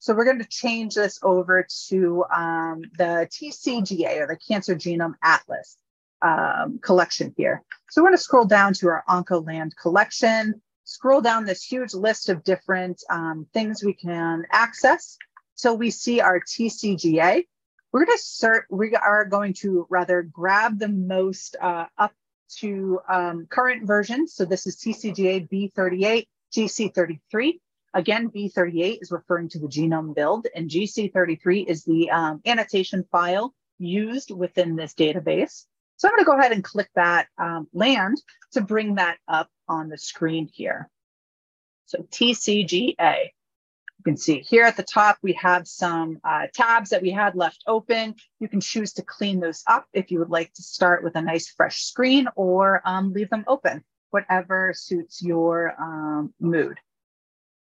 [0.00, 5.14] So we're going to change this over to um, the TCGA or the Cancer Genome
[5.22, 5.78] Atlas
[6.20, 7.62] um, collection here.
[7.88, 12.28] So we're going to scroll down to our OncoLand collection, scroll down this huge list
[12.28, 15.16] of different um, things we can access.
[15.54, 17.44] So we see our TCGA.
[17.92, 22.12] We're going to search, we are going to rather grab the most uh, up
[22.56, 24.26] to um, current version.
[24.26, 27.60] So this is TCGA B38, GC33.
[27.94, 33.54] Again, B38 is referring to the genome build, and GC33 is the um, annotation file
[33.78, 35.64] used within this database.
[35.96, 38.20] So I'm going to go ahead and click that um, land
[38.52, 40.90] to bring that up on the screen here.
[41.86, 43.30] So TCGA.
[44.04, 47.34] You can see here at the top, we have some uh, tabs that we had
[47.34, 48.14] left open.
[48.38, 51.22] You can choose to clean those up if you would like to start with a
[51.22, 56.76] nice fresh screen or um, leave them open, whatever suits your um, mood.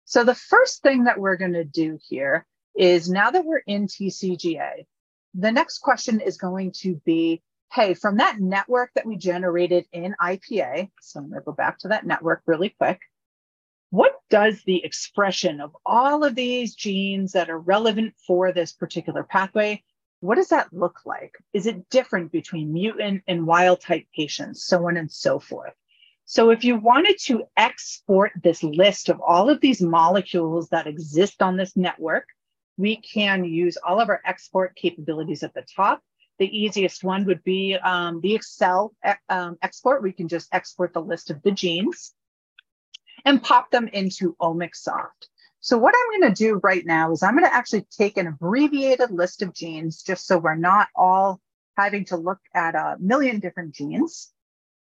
[0.04, 3.88] So the first thing that we're going to do here is now that we're in
[3.88, 4.86] TCGA,
[5.34, 10.14] the next question is going to be, hey, from that network that we generated in
[10.22, 13.00] IPA, so I'm going to go back to that network really quick.
[13.90, 19.24] What does the expression of all of these genes that are relevant for this particular
[19.24, 19.82] pathway,
[20.20, 21.36] what does that look like?
[21.52, 25.74] Is it different between mutant and wild type patients, so on and so forth?
[26.24, 31.42] So if you wanted to export this list of all of these molecules that exist
[31.42, 32.26] on this network,
[32.76, 36.00] we can use all of our export capabilities at the top.
[36.38, 38.94] The easiest one would be um, the Excel
[39.28, 40.02] um, export.
[40.02, 42.14] We can just export the list of the genes
[43.24, 45.28] and pop them into OmicSoft.
[45.60, 48.26] So what I'm going to do right now is I'm going to actually take an
[48.26, 51.40] abbreviated list of genes just so we're not all
[51.76, 54.32] having to look at a million different genes.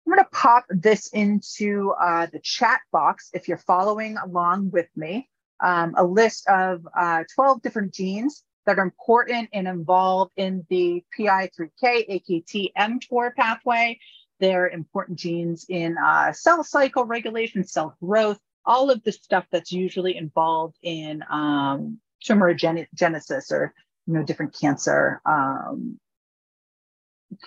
[0.05, 4.87] I'm going to pop this into uh, the chat box if you're following along with
[4.95, 5.29] me.
[5.61, 11.03] Um, a list of uh, 12 different genes that are important and involved in the
[11.17, 13.97] PI3K, AKT, mTOR pathway.
[14.43, 19.71] They're important genes in uh, cell cycle regulation, cell growth, all of the stuff that's
[19.71, 23.73] usually involved in um, tumorigenesis or
[24.05, 25.97] you know different cancer um,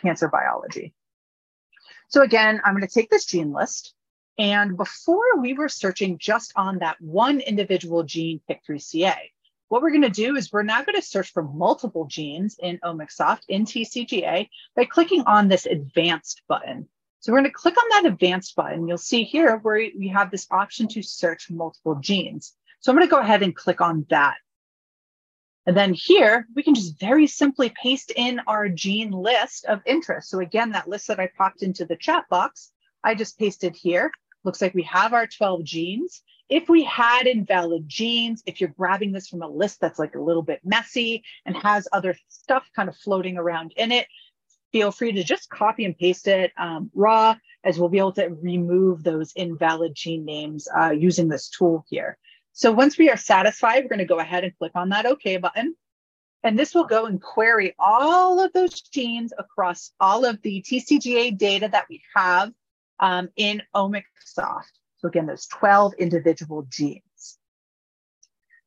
[0.00, 0.94] cancer biology.
[2.08, 3.92] So again, I'm going to take this gene list.
[4.38, 9.16] And before we were searching just on that one individual gene, PIK3CA,
[9.68, 12.78] what we're going to do is we're now going to search for multiple genes in
[12.84, 16.88] OmicSoft in TCGA by clicking on this advanced button.
[17.20, 18.86] So we're going to click on that advanced button.
[18.86, 22.54] You'll see here where we have this option to search multiple genes.
[22.80, 24.36] So I'm going to go ahead and click on that.
[25.66, 30.30] And then here, we can just very simply paste in our gene list of interest.
[30.30, 32.70] So again, that list that I popped into the chat box,
[33.02, 34.12] I just pasted here.
[34.44, 36.22] Looks like we have our 12 genes.
[36.48, 40.20] If we had invalid genes, if you're grabbing this from a list that's like a
[40.20, 44.06] little bit messy and has other stuff kind of floating around in it,
[44.72, 47.34] feel free to just copy and paste it um, raw
[47.64, 52.16] as we'll be able to remove those invalid gene names uh, using this tool here.
[52.52, 55.36] So once we are satisfied, we're going to go ahead and click on that OK
[55.38, 55.74] button.
[56.42, 61.36] And this will go and query all of those genes across all of the TCGA
[61.36, 62.52] data that we have
[63.00, 64.70] um, in OmicSoft.
[64.98, 67.38] So again, there's 12 individual genes.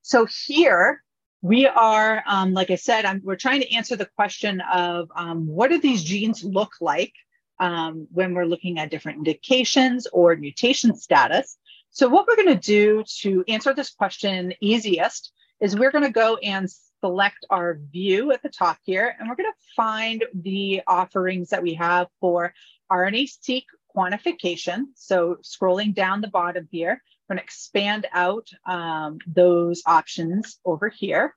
[0.01, 1.03] So here
[1.41, 5.47] we are, um, like I said, I'm, we're trying to answer the question of um,
[5.47, 7.13] what do these genes look like
[7.59, 11.57] um, when we're looking at different indications or mutation status.
[11.91, 16.11] So what we're going to do to answer this question easiest is we're going to
[16.11, 16.69] go and
[17.01, 21.63] select our view at the top here, and we're going to find the offerings that
[21.63, 22.53] we have for
[22.91, 23.63] RNA-seq
[23.99, 24.85] quantification.
[24.95, 30.89] So scrolling down the bottom here, we're going to expand out um, those options over
[30.89, 31.35] here.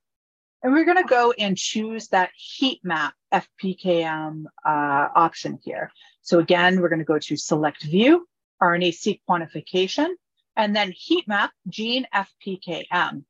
[0.62, 5.90] And we're going to go and choose that heat map FPKM uh, option here.
[6.20, 8.28] So again, we're going to go to select view,
[8.62, 10.10] RNA-seq quantification,
[10.56, 13.24] and then heat map gene FPKM.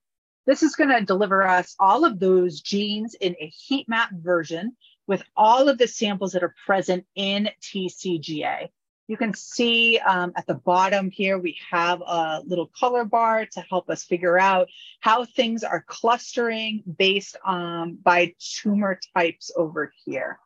[0.44, 4.76] This is going to deliver us all of those genes in a heat map version
[5.06, 8.68] with all of the samples that are present in TCGA.
[9.08, 13.60] You can see um, at the bottom here, we have a little color bar to
[13.68, 14.68] help us figure out
[15.00, 20.38] how things are clustering based on by tumor types over here.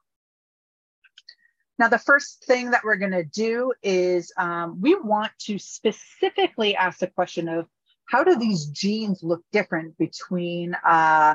[1.79, 7.01] Now, the first thing that we're gonna do is um, we want to specifically ask
[7.01, 7.67] the question of
[8.07, 11.35] how do these genes look different between uh,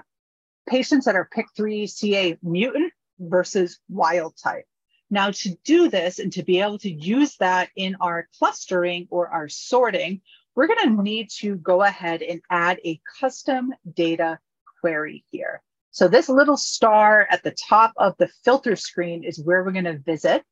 [0.68, 4.66] patients that are PIK3CA mutant versus wild type?
[5.14, 9.28] Now, to do this and to be able to use that in our clustering or
[9.28, 10.22] our sorting,
[10.56, 14.40] we're going to need to go ahead and add a custom data
[14.80, 15.62] query here.
[15.92, 19.84] So this little star at the top of the filter screen is where we're going
[19.84, 20.46] to visit.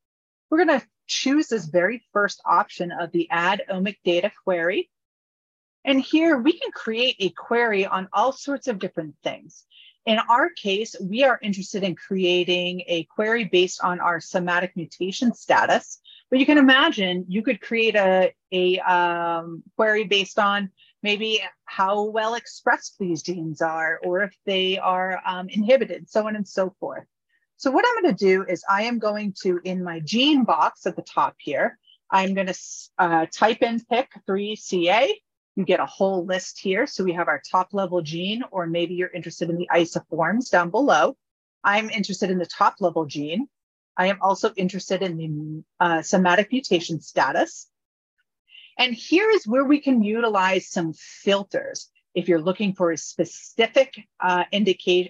[0.50, 4.90] We're going to choose this very first option of the add omic data query.
[5.86, 9.64] And here we can create a query on all sorts of different things.
[10.06, 15.34] In our case, we are interested in creating a query based on our somatic mutation
[15.34, 16.00] status.
[16.30, 20.70] But you can imagine you could create a, a um, query based on
[21.02, 26.36] maybe how well expressed these genes are, or if they are um, inhibited, so on
[26.36, 27.04] and so forth.
[27.56, 30.86] So what I'm going to do is I am going to, in my gene box
[30.86, 31.78] at the top here,
[32.10, 32.58] I'm going to
[32.98, 35.10] uh, type in PIK3CA
[35.60, 36.86] you get a whole list here.
[36.86, 40.70] So we have our top level gene, or maybe you're interested in the isoforms down
[40.70, 41.16] below.
[41.62, 43.46] I'm interested in the top level gene.
[43.96, 47.68] I am also interested in the uh, somatic mutation status.
[48.78, 51.90] And here is where we can utilize some filters.
[52.14, 54.44] If you're looking for a specific uh,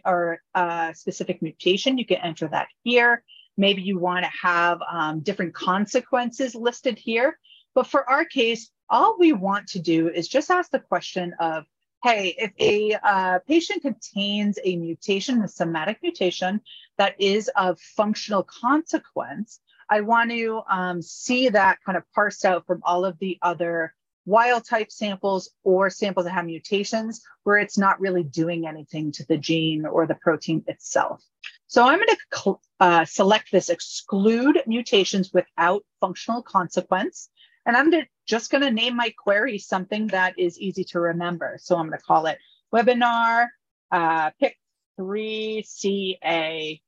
[0.04, 3.22] or uh, specific mutation, you can enter that here.
[3.56, 7.38] Maybe you want to have um, different consequences listed here.
[7.74, 11.64] But for our case, all we want to do is just ask the question of,
[12.02, 16.60] hey, if a uh, patient contains a mutation, a somatic mutation
[16.98, 22.66] that is of functional consequence, I want to um, see that kind of parsed out
[22.66, 23.94] from all of the other
[24.26, 29.26] wild type samples or samples that have mutations where it's not really doing anything to
[29.26, 31.22] the gene or the protein itself.
[31.66, 32.08] So I'm going
[32.44, 37.30] to uh, select this exclude mutations without functional consequence.
[37.66, 37.92] And I'm
[38.26, 41.58] just going to name my query something that is easy to remember.
[41.60, 42.38] So I'm going to call it
[42.72, 43.48] webinar
[43.90, 44.56] uh, pick
[44.98, 46.80] 3CA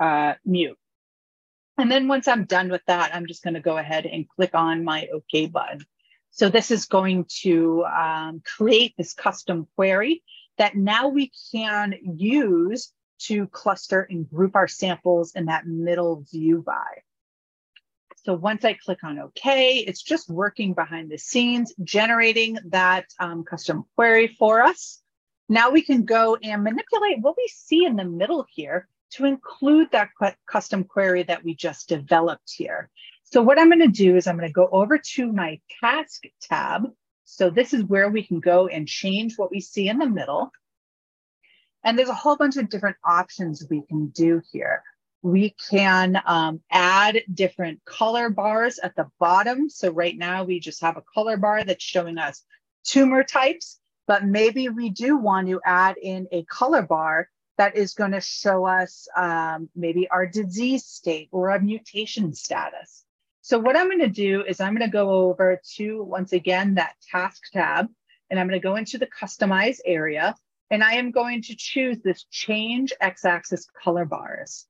[0.00, 0.78] uh, mute.
[1.78, 4.50] And then once I'm done with that, I'm just going to go ahead and click
[4.54, 5.80] on my OK button.
[6.30, 10.22] So this is going to um, create this custom query
[10.58, 16.62] that now we can use to cluster and group our samples in that middle view
[16.62, 17.02] by.
[18.22, 23.44] So once I click on OK, it's just working behind the scenes, generating that um,
[23.44, 25.00] custom query for us.
[25.48, 29.88] Now we can go and manipulate what we see in the middle here to include
[29.92, 30.10] that
[30.46, 32.90] custom query that we just developed here.
[33.24, 36.24] So what I'm going to do is I'm going to go over to my task
[36.42, 36.84] tab.
[37.24, 40.50] So this is where we can go and change what we see in the middle.
[41.82, 44.82] And there's a whole bunch of different options we can do here.
[45.22, 49.68] We can um, add different color bars at the bottom.
[49.68, 52.42] So right now we just have a color bar that's showing us
[52.84, 57.92] tumor types, but maybe we do want to add in a color bar that is
[57.92, 63.04] going to show us um, maybe our disease state or a mutation status.
[63.42, 66.76] So what I'm going to do is I'm going to go over to, once again,
[66.76, 67.88] that task tab,
[68.30, 70.34] and I'm going to go into the customize area,
[70.70, 74.66] and I am going to choose this change x-axis color bars.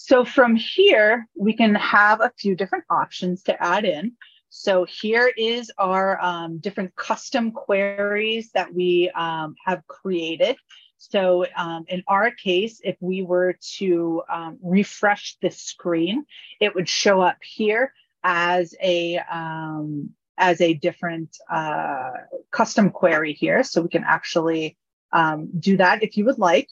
[0.00, 4.12] So from here, we can have a few different options to add in.
[4.48, 10.56] So here is our um, different custom queries that we um, have created.
[10.98, 16.24] So um, in our case, if we were to um, refresh the screen,
[16.60, 22.10] it would show up here as a um, as a different uh,
[22.52, 23.64] custom query here.
[23.64, 24.76] So we can actually
[25.12, 26.68] um, do that if you would like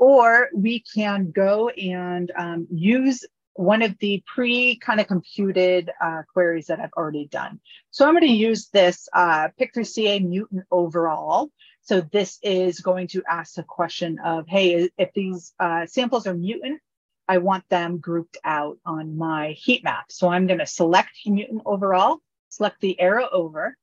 [0.00, 6.22] or we can go and um, use one of the pre kind of computed uh,
[6.32, 7.60] queries that I've already done.
[7.90, 11.50] So I'm going to use this uh, PIK3CA mutant overall.
[11.82, 16.34] So this is going to ask the question of, hey, if these uh, samples are
[16.34, 16.80] mutant,
[17.28, 20.06] I want them grouped out on my heat map.
[20.08, 22.18] So I'm going to select mutant overall,
[22.48, 23.76] select the arrow over.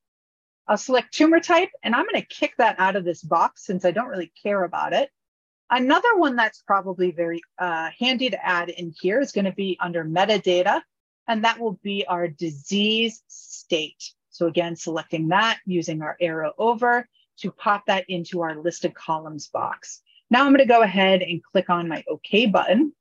[0.67, 3.85] I'll select tumor type, and I'm going to kick that out of this box since
[3.85, 5.11] I don't really care about it.
[5.69, 9.77] Another one that's probably very uh, handy to add in here is going to be
[9.81, 10.81] under metadata,
[11.27, 14.13] and that will be our disease state.
[14.29, 17.07] So again, selecting that using our arrow over
[17.39, 20.01] to pop that into our listed columns box.
[20.29, 22.93] Now I'm going to go ahead and click on my OK button.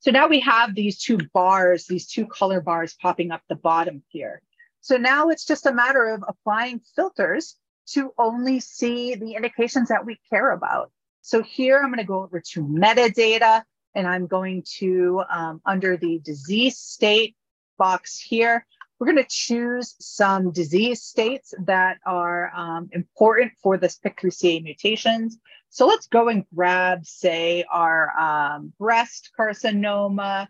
[0.00, 4.02] So now we have these two bars, these two color bars popping up the bottom
[4.08, 4.42] here.
[4.80, 7.56] So now it's just a matter of applying filters
[7.88, 10.90] to only see the indications that we care about.
[11.26, 13.62] So here I'm going to go over to metadata
[13.96, 17.34] and I'm going to, um, under the disease state
[17.78, 18.64] box here,
[19.00, 25.36] we're going to choose some disease states that are um, important for this PIK3CA mutations.
[25.68, 30.46] So let's go and grab, say, our um, breast carcinoma.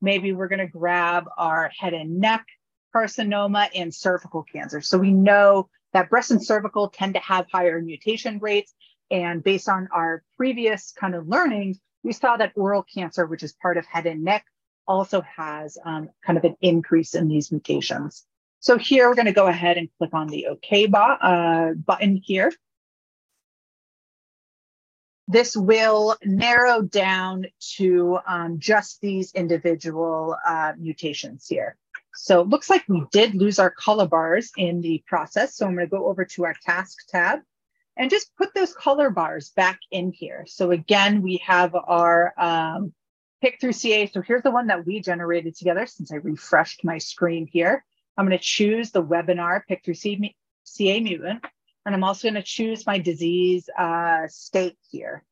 [0.00, 2.46] Maybe we're going to grab our head and neck
[2.94, 4.80] carcinoma and cervical cancer.
[4.80, 8.72] So we know that breast and cervical tend to have higher mutation rates.
[9.14, 13.52] And based on our previous kind of learnings, we saw that oral cancer, which is
[13.52, 14.44] part of head and neck,
[14.88, 18.24] also has um, kind of an increase in these mutations.
[18.58, 22.52] So here we're going to go ahead and click on the OK uh, button here.
[25.28, 27.46] This will narrow down
[27.76, 31.76] to um, just these individual uh, mutations here.
[32.14, 35.54] So it looks like we did lose our color bars in the process.
[35.54, 37.42] So I'm going to go over to our task tab
[37.96, 40.44] and just put those color bars back in here.
[40.46, 42.92] So again, we have our um,
[43.44, 44.12] PIK3CA.
[44.12, 47.84] So here's the one that we generated together since I refreshed my screen here.
[48.16, 51.44] I'm going to choose the webinar PIK3CA mutant.
[51.86, 55.22] And I'm also going to choose my disease uh, state here.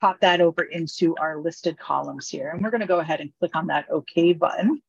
[0.00, 2.50] Pop that over into our listed columns here.
[2.50, 4.80] And we're going to go ahead and click on that OK button.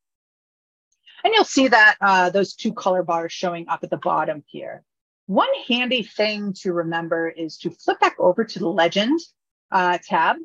[1.24, 4.84] And you'll see that uh, those two color bars showing up at the bottom here.
[5.30, 9.20] One handy thing to remember is to flip back over to the legend
[9.70, 10.38] uh, tab.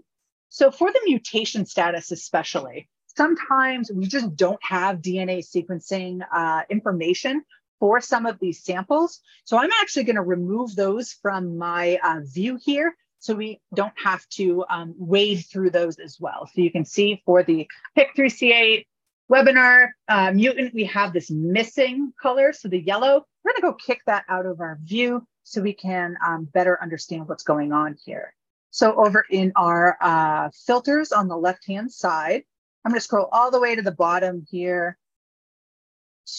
[0.49, 2.87] So for the mutation status especially,
[3.17, 7.41] sometimes we just don't have DNA sequencing uh, information
[7.79, 9.21] for some of these samples.
[9.43, 13.97] So I'm actually going to remove those from my uh, view here so we don't
[13.97, 16.47] have to um, wade through those as well.
[16.53, 17.67] So you can see for the
[17.97, 18.85] PIK3CA
[19.31, 23.25] webinar uh, mutant, we have this missing color, so the yellow.
[23.43, 26.81] We're going to go kick that out of our view so we can um, better
[26.81, 28.33] understand what's going on here.
[28.71, 32.43] So over in our uh, filters on the left-hand side,
[32.83, 34.97] I'm going to scroll all the way to the bottom here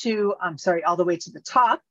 [0.00, 1.82] to, I'm sorry, all the way to the top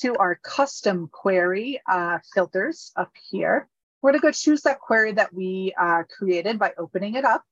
[0.00, 3.68] to our custom query uh, filters up here.
[4.02, 7.42] We're going to go choose that query that we uh, created by opening it up.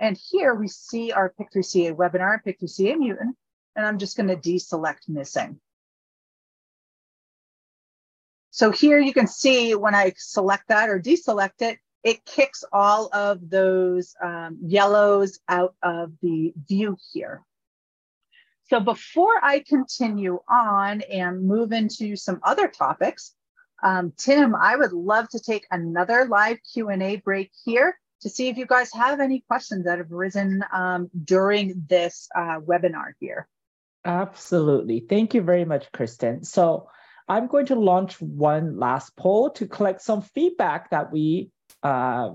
[0.00, 3.36] And here we see our PIK3CA webinar, PIK3CA mutant,
[3.76, 5.60] and I'm just going to deselect missing.
[8.50, 13.10] So here you can see when I select that or deselect it, it kicks all
[13.12, 17.42] of those um, yellows out of the view here.
[18.70, 23.34] So before I continue on and move into some other topics,
[23.82, 28.56] um, Tim, I would love to take another live Q&A break here to see if
[28.56, 33.48] you guys have any questions that have risen um, during this uh, webinar here.
[34.04, 35.00] Absolutely.
[35.00, 36.44] Thank you very much, Kristen.
[36.44, 36.88] So
[37.28, 41.50] I'm going to launch one last poll to collect some feedback that we
[41.82, 42.30] uh,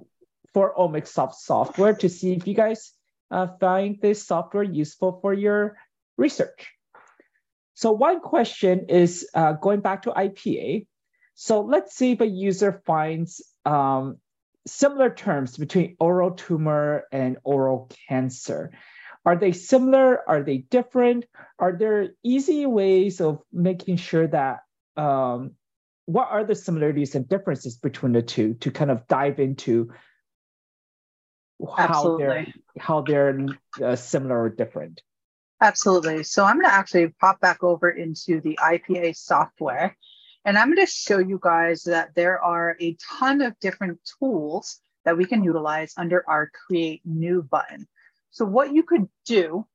[0.54, 2.94] for Omics software to see if you guys
[3.30, 5.78] uh, find this software useful for your
[6.18, 6.72] research.
[7.74, 10.88] So one question is uh, going back to IPA.
[11.34, 14.20] So let's see if a user finds um,
[14.68, 18.72] similar terms between oral tumor and oral cancer.
[19.26, 20.28] Are they similar?
[20.30, 21.26] Are they different?
[21.58, 24.60] Are there easy ways of making sure that
[24.98, 25.52] um,
[26.06, 29.92] what are the similarities and differences between the two to kind of dive into
[31.60, 32.26] how Absolutely.
[32.26, 32.46] they're
[32.78, 33.48] how they're
[33.84, 35.02] uh, similar or different?
[35.62, 36.24] Absolutely.
[36.24, 39.98] So I'm going to actually pop back over into the IPA software
[40.46, 44.80] and I'm going to show you guys that there are a ton of different tools
[45.04, 47.88] that we can utilize under our create new button.
[48.30, 49.66] So what you could do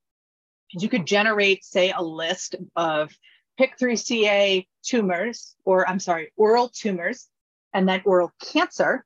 [0.72, 3.12] is you could generate, say, a list of
[3.58, 7.28] PIK3CA tumors, or I'm sorry, oral tumors,
[7.74, 9.04] and then oral cancer.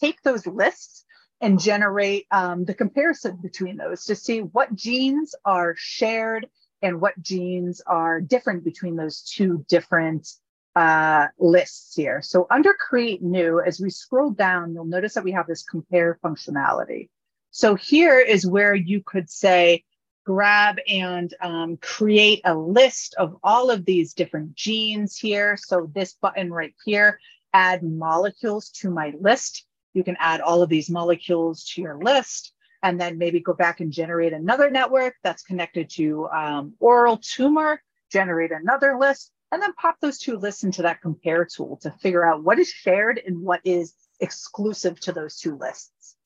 [0.00, 1.04] Take those lists
[1.40, 6.46] and generate um, the comparison between those to see what genes are shared
[6.82, 10.28] and what genes are different between those two different
[10.76, 12.22] uh, lists here.
[12.22, 16.18] So under create new, as we scroll down, you'll notice that we have this compare
[16.24, 17.08] functionality.
[17.50, 19.84] So here is where you could say,
[20.24, 25.56] grab and um, create a list of all of these different genes here.
[25.56, 27.18] So this button right here,
[27.52, 29.66] add molecules to my list.
[29.92, 32.52] You can add all of these molecules to your list
[32.82, 37.82] and then maybe go back and generate another network that's connected to um, oral tumor,
[38.10, 42.26] generate another list and then pop those two lists into that compare tool to figure
[42.26, 46.16] out what is shared and what is exclusive to those two lists.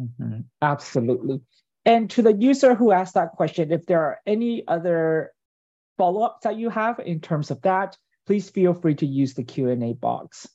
[0.00, 0.40] Mm-hmm.
[0.62, 1.40] Absolutely.
[1.84, 5.32] And to the user who asked that question, if there are any other
[5.96, 7.96] follow-ups that you have in terms of that,
[8.26, 10.46] please feel free to use the Q&A box.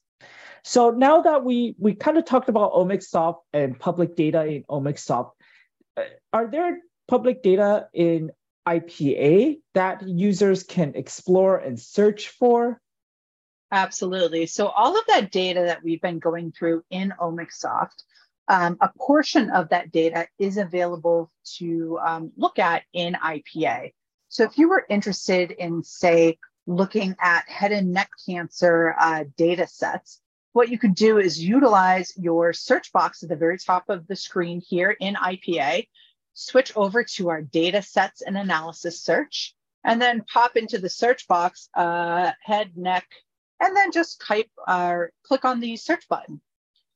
[0.64, 5.31] So now that we we kind of talked about OmicSoft and public data in OmicSoft,
[5.98, 6.77] uh, are there
[7.07, 8.31] public data in
[8.68, 12.80] IPA that users can explore and search for?
[13.72, 14.45] Absolutely.
[14.45, 18.03] So all of that data that we've been going through in OmicSoft,
[18.48, 23.94] um, a portion of that data is available to um, look at in IPA.
[24.30, 26.38] So if you were interested in, say,
[26.68, 30.22] looking at head and neck cancer uh, data sets,
[30.53, 34.15] what you could do is utilize your search box at the very top of the
[34.15, 35.88] screen here in IPA,
[36.34, 41.27] switch over to our data sets and analysis search, and then pop into the search
[41.27, 43.05] box, uh, head, neck,
[43.60, 46.41] and then just type or click on the search button.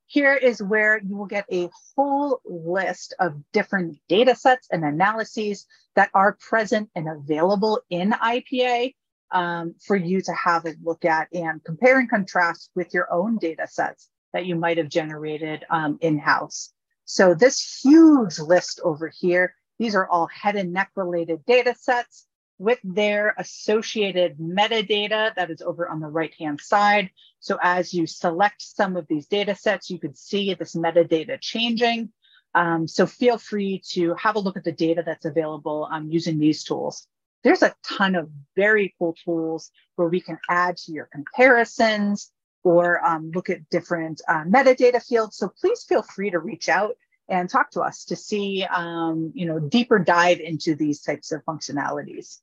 [0.08, 5.66] Here is where you will get a whole list of different data sets and analyses
[5.96, 8.96] that are present and available in IPA
[9.32, 13.38] um, for you to have a look at and compare and contrast with your own
[13.38, 16.74] data sets that you might have generated um, in-house.
[17.10, 22.28] So this huge list over here, these are all head and neck related data sets
[22.60, 27.10] with their associated metadata that is over on the right-hand side.
[27.40, 32.12] So as you select some of these data sets, you can see this metadata changing.
[32.54, 36.40] Um, so feel free to have a look at the data that's available um, using
[36.40, 37.08] these tools
[37.44, 42.32] there's a ton of very cool tools where we can add to your comparisons
[42.68, 45.38] or um, look at different uh, metadata fields.
[45.38, 46.96] So please feel free to reach out
[47.30, 51.44] and talk to us to see, um, you know, deeper dive into these types of
[51.46, 52.40] functionalities.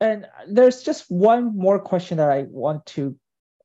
[0.00, 3.16] And there's just one more question that I want to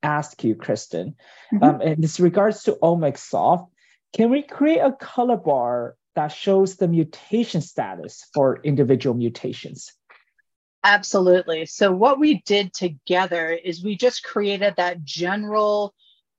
[0.02, 1.16] ask you, Kristen.
[1.54, 1.64] Mm-hmm.
[1.64, 3.70] Um, and this regards to OmicSoft.
[4.14, 9.92] Can we create a color bar that shows the mutation status for individual mutations?
[10.84, 11.66] Absolutely.
[11.66, 15.94] So, what we did together is we just created that general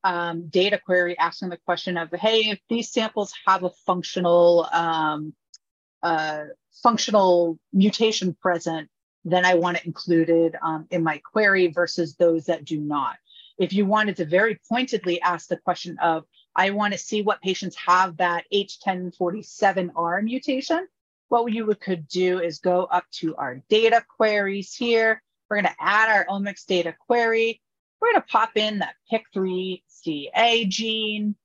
[0.04, 5.32] um, data query asking the question of, hey, if these samples have a functional um,
[6.02, 6.44] uh,
[6.82, 8.90] functional mutation present,
[9.24, 13.16] then I want it included um, in my query versus those that do not.
[13.58, 17.40] If you wanted to very pointedly ask the question of, I want to see what
[17.40, 20.86] patients have that H1047R mutation,
[21.28, 25.22] what you could do is go up to our data queries here.
[25.48, 27.60] We're going to add our omics data query.
[28.00, 31.36] We're going to pop in that PIK3CA gene.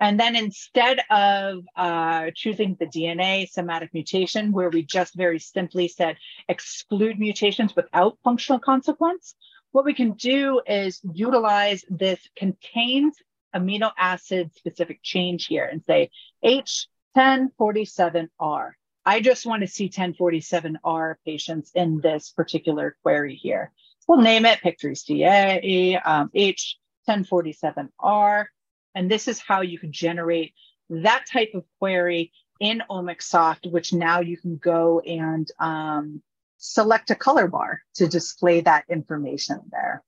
[0.00, 5.88] And then instead of uh, choosing the DNA somatic mutation, where we just very simply
[5.88, 6.16] said
[6.48, 9.34] exclude mutations without functional consequence,
[9.72, 13.16] what we can do is utilize this contains
[13.54, 16.10] amino acid specific change here and say
[16.44, 18.72] H1047R.
[19.06, 23.72] I just want to see 1047R patients in this particular query here.
[24.08, 28.46] We'll name it PIK3CA um, H1047R.
[28.94, 30.54] And this is how you can generate
[30.88, 36.22] that type of query in OmicSoft, which now you can go and um,
[36.58, 40.02] select a color bar to display that information there.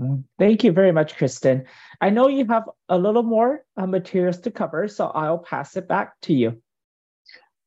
[0.00, 1.64] Mm, thank you very much, Kristen.
[2.00, 5.88] I know you have a little more uh, materials to cover, so I'll pass it
[5.88, 6.60] back to you.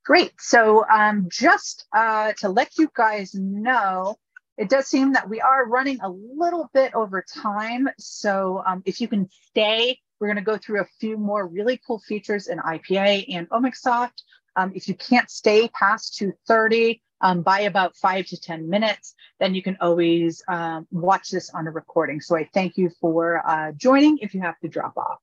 [0.07, 0.31] Great.
[0.39, 4.15] So um, just uh, to let you guys know,
[4.57, 7.89] it does seem that we are running a little bit over time.
[7.99, 11.81] So um, if you can stay, we're going to go through a few more really
[11.85, 14.13] cool features in IPA and OmicSoft.
[14.55, 19.53] Um, if you can't stay past 2.30 um, by about five to 10 minutes, then
[19.53, 22.21] you can always um, watch this on a recording.
[22.21, 25.19] So I thank you for uh, joining if you have to drop off.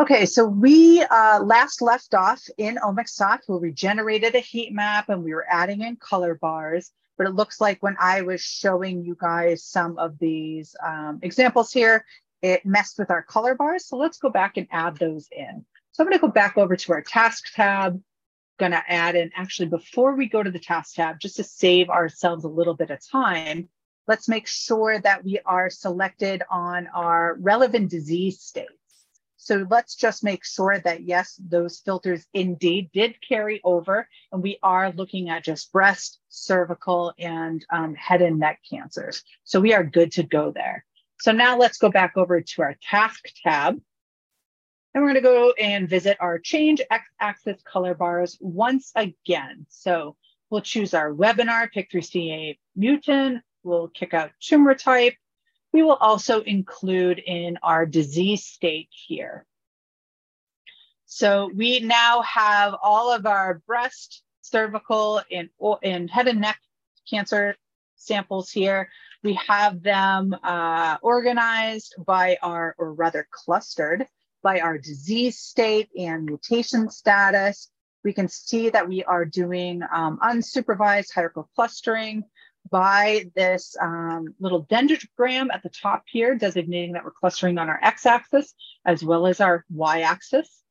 [0.00, 5.24] Okay, so we uh, last left off in where we generated a heat map and
[5.24, 6.92] we were adding in color bars.
[7.16, 11.72] But it looks like when I was showing you guys some of these um, examples
[11.72, 12.04] here,
[12.42, 13.86] it messed with our color bars.
[13.86, 15.64] So let's go back and add those in.
[15.90, 18.00] So I'm going to go back over to our task tab.
[18.60, 21.90] Going to add in actually before we go to the task tab, just to save
[21.90, 23.68] ourselves a little bit of time,
[24.06, 28.68] let's make sure that we are selected on our relevant disease state.
[29.40, 34.58] So let's just make sure that yes, those filters indeed did carry over, and we
[34.64, 39.22] are looking at just breast, cervical, and um, head and neck cancers.
[39.44, 40.84] So we are good to go there.
[41.20, 43.80] So now let's go back over to our task tab.
[44.94, 49.66] And we're going to go and visit our change x-axis color bars once again.
[49.68, 50.16] So
[50.50, 53.42] we'll choose our webinar, PIK3CA mutant.
[53.62, 55.14] We'll kick out tumor type
[55.72, 59.46] we will also include in our disease state here.
[61.06, 65.48] So we now have all of our breast, cervical, and,
[65.82, 66.58] and head and neck
[67.08, 67.56] cancer
[67.96, 68.88] samples here.
[69.22, 74.06] We have them uh, organized by our, or rather clustered
[74.42, 77.70] by our disease state and mutation status.
[78.04, 82.24] We can see that we are doing um, unsupervised hierarchical clustering
[82.70, 87.78] by this um, little dendrogram at the top here, designating that we're clustering on our
[87.82, 88.54] x-axis
[88.84, 90.62] as well as our y-axis.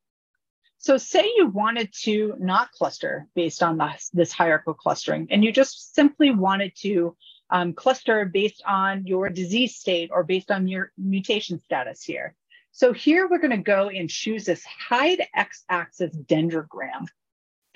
[0.79, 5.51] So say you wanted to not cluster based on this, this hierarchical clustering, and you
[5.51, 7.15] just simply wanted to
[7.49, 12.35] um, cluster based on your disease state or based on your mutation status here.
[12.71, 17.07] So here we're gonna go and choose this hide x-axis dendrogram.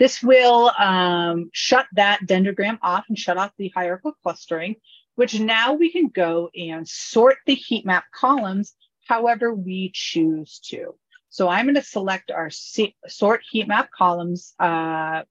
[0.01, 4.77] This will um, shut that dendrogram off and shut off the hierarchical clustering,
[5.13, 8.73] which now we can go and sort the heat map columns
[9.07, 10.95] however we choose to.
[11.29, 15.21] So I'm going to select our sort heat map columns uh,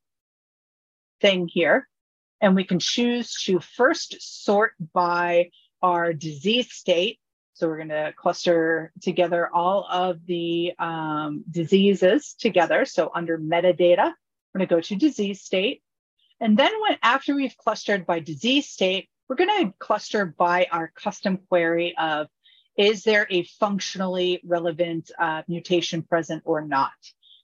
[1.20, 1.88] thing here.
[2.40, 5.50] And we can choose to first sort by
[5.82, 7.18] our disease state.
[7.54, 12.84] So we're going to cluster together all of the um, diseases together.
[12.84, 14.12] So under metadata,
[14.52, 15.82] we're going to go to disease state.
[16.40, 20.92] And then when after we've clustered by disease state, we're going to cluster by our
[20.96, 22.28] custom query of
[22.76, 26.92] is there a functionally relevant uh, mutation present or not?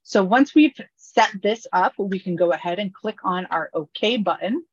[0.02, 4.16] So once we've set this up, we can go ahead and click on our OK
[4.18, 4.64] button.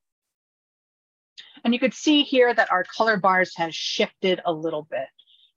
[1.63, 5.07] And you could see here that our color bars has shifted a little bit.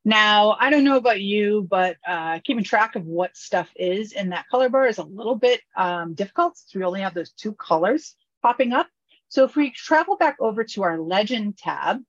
[0.07, 4.29] Now, I don't know about you, but uh, keeping track of what stuff is in
[4.29, 7.55] that color bar is a little bit um, difficult since we only have those two
[7.55, 8.87] colors popping up.
[9.27, 12.03] So if we travel back over to our legend tab,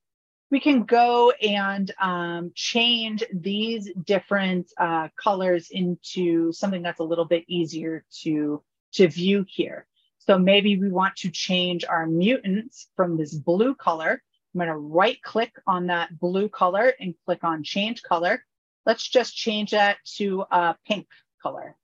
[0.51, 7.25] we can go and um, change these different uh, colors into something that's a little
[7.25, 8.61] bit easier to,
[8.91, 9.87] to view here.
[10.19, 14.21] So maybe we want to change our mutants from this blue color.
[14.57, 18.43] I'm going to right click on that blue color and click on change color.
[18.87, 21.05] Let's just change that to a pink
[21.43, 21.75] color.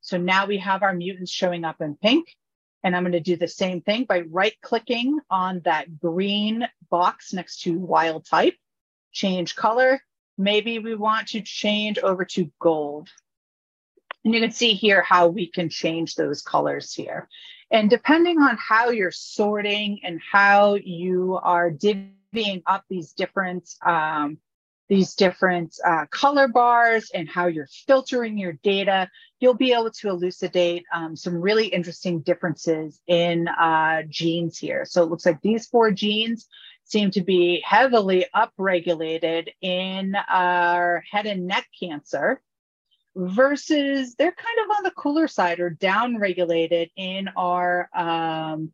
[0.00, 2.28] So now we have our mutants showing up in pink.
[2.84, 7.32] And I'm going to do the same thing by right clicking on that green box
[7.32, 8.54] next to wild type,
[9.10, 10.00] change color.
[10.38, 13.08] Maybe we want to change over to gold.
[14.24, 17.28] And you can see here how we can change those colors here.
[17.74, 24.38] And depending on how you're sorting and how you are divvying up these different um,
[24.88, 29.10] these different uh, color bars and how you're filtering your data,
[29.40, 34.84] you'll be able to elucidate um, some really interesting differences in uh, genes here.
[34.84, 36.46] So it looks like these four genes
[36.84, 42.40] seem to be heavily upregulated in our head and neck cancer
[43.16, 48.72] versus they're kind of on the cooler side or downregulated in our um,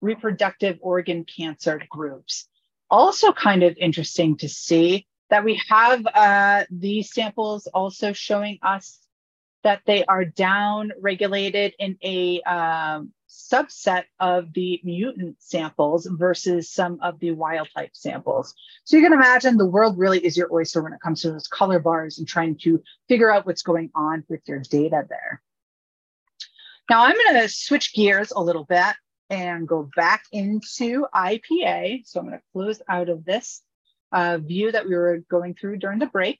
[0.00, 2.48] reproductive organ cancer groups.
[2.90, 8.98] Also, kind of interesting to see that we have uh, these samples also showing us
[9.62, 13.12] that they are down regulated in a um,
[13.50, 18.54] subset of the mutant samples versus some of the wild type samples.
[18.84, 21.46] So you can imagine the world really is your oyster when it comes to those
[21.46, 25.42] color bars and trying to figure out what's going on with your data there.
[26.90, 28.94] Now I'm going to switch gears a little bit
[29.30, 32.06] and go back into IPA.
[32.06, 33.62] So I'm going to close out of this
[34.12, 36.38] uh, view that we were going through during the break.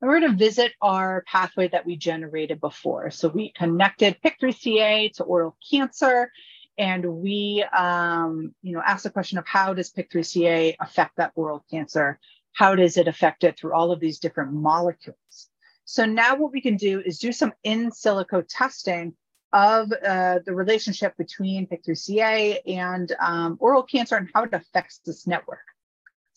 [0.00, 3.10] And we're going to visit our pathway that we generated before.
[3.10, 6.30] So we connected PIK3CA to oral cancer,
[6.76, 11.64] and we, um, you know, asked the question of how does PIK3CA affect that oral
[11.68, 12.20] cancer?
[12.52, 15.48] How does it affect it through all of these different molecules?
[15.84, 19.14] So now what we can do is do some in silico testing
[19.52, 25.26] of uh, the relationship between PIK3CA and um, oral cancer and how it affects this
[25.26, 25.64] network.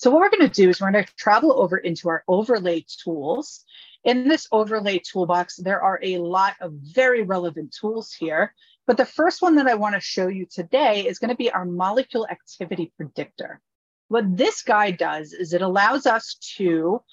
[0.02, 2.84] So what we're going to do is we're going to travel over into our overlay
[3.03, 3.64] tools.
[4.03, 8.56] In this overlay toolbox, there are a lot of very relevant tools here.
[8.88, 11.52] But the first one that I want to show you today is going to be
[11.52, 13.61] our molecule activity predictor.
[14.07, 17.03] What this guy does is it allows us to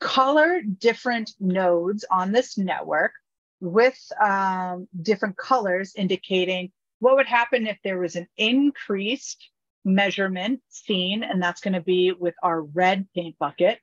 [0.00, 3.12] color different nodes on this network
[3.60, 9.48] with um, different colors indicating what would happen if there was an increased
[9.84, 13.78] measurement seen, and that's going to be with our red paint bucket.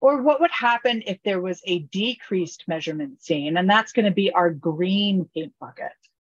[0.00, 4.10] Or what would happen if there was a decreased measurement seen, and that's going to
[4.10, 5.92] be our green paint bucket.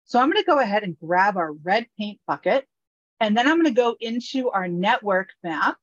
[0.05, 2.67] So I'm going to go ahead and grab our red paint bucket,
[3.19, 5.77] and then I'm going to go into our network map,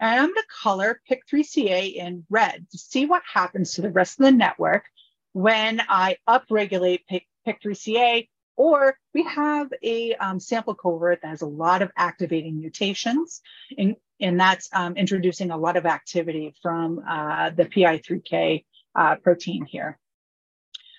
[0.00, 4.18] and I'm going to color PIK3CA in red to see what happens to the rest
[4.18, 4.84] of the network
[5.32, 7.00] when I upregulate
[7.46, 13.42] PIK3CA, or we have a um, sample cohort that has a lot of activating mutations,
[13.76, 18.64] and, and that's um, introducing a lot of activity from uh, the PI3K
[18.94, 19.98] uh, protein here.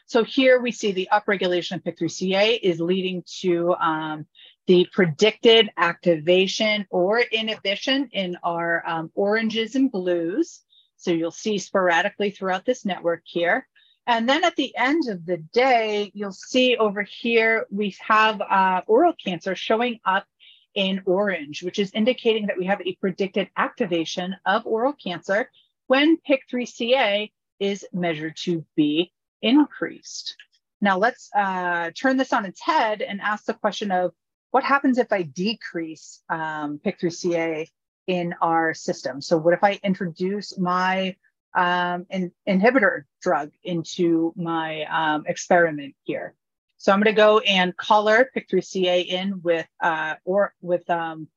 [0.05, 4.25] So here we see the upregulation of PIK3CA is leading to um,
[4.65, 10.61] the predicted activation or inhibition in our um, oranges and blues.
[10.95, 13.67] So you'll see sporadically throughout this network here.
[14.07, 18.81] And then at the end of the day, you'll see over here, we have uh,
[18.87, 20.25] oral cancer showing up
[20.73, 25.51] in orange, which is indicating that we have a predicted activation of oral cancer
[25.87, 29.11] when PIK3CA is measured to be
[29.41, 30.37] increased.
[30.79, 34.13] Now let's uh, turn this on its head and ask the question of
[34.51, 37.67] what happens if I decrease um, PIK3CA
[38.07, 39.19] in our system?
[39.19, 41.15] So what if I introduce my
[41.53, 46.35] um, in, inhibitor drug into my um, experiment here?
[46.77, 51.27] So I'm going to go and color PIK3CA in with uh, or with um,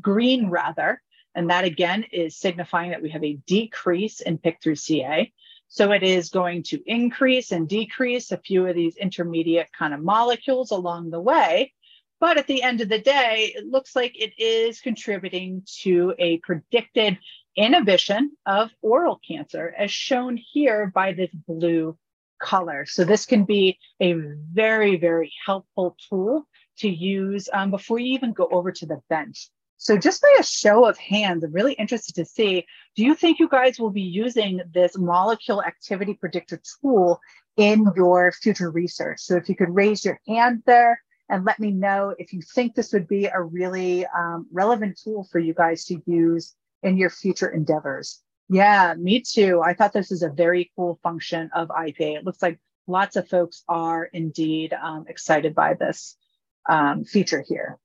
[0.00, 1.00] green rather,
[1.34, 5.32] and that again is signifying that we have a decrease in PIK3CA.
[5.68, 10.00] So it is going to increase and decrease a few of these intermediate kind of
[10.00, 11.72] molecules along the way.
[12.20, 16.36] But at the end of the day, it looks like it is contributing to a
[16.38, 17.18] predicted
[17.56, 21.96] inhibition of oral cancer, as shown here by this blue
[22.40, 22.84] color.
[22.86, 24.14] So this can be a
[24.52, 26.46] very, very helpful tool
[26.78, 29.48] to use um, before you even go over to the bench.
[29.76, 32.64] So just by a show of hands, I'm really interested to see,
[32.94, 37.20] do you think you guys will be using this molecule activity predictor tool
[37.56, 39.20] in your future research?
[39.20, 42.74] So if you could raise your hand there and let me know if you think
[42.74, 47.10] this would be a really um, relevant tool for you guys to use in your
[47.10, 48.20] future endeavors.
[48.48, 49.62] Yeah, me too.
[49.64, 52.18] I thought this is a very cool function of IPA.
[52.18, 56.16] It looks like lots of folks are indeed um, excited by this
[56.68, 57.78] um, feature here.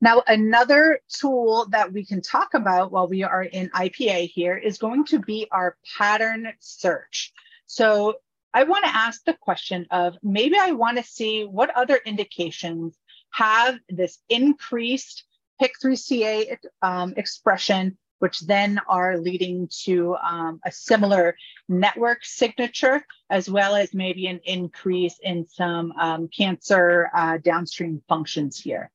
[0.00, 4.78] Now, another tool that we can talk about while we are in IPA here is
[4.78, 7.32] going to be our pattern search.
[7.66, 8.14] So
[8.54, 12.96] I want to ask the question of maybe I want to see what other indications
[13.30, 15.24] have this increased
[15.60, 21.36] PIK3CA um, expression, which then are leading to um, a similar
[21.68, 28.58] network signature, as well as maybe an increase in some um, cancer uh, downstream functions
[28.58, 28.90] here.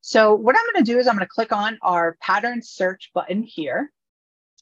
[0.00, 3.10] So what I'm going to do is I'm going to click on our pattern search
[3.14, 3.92] button here,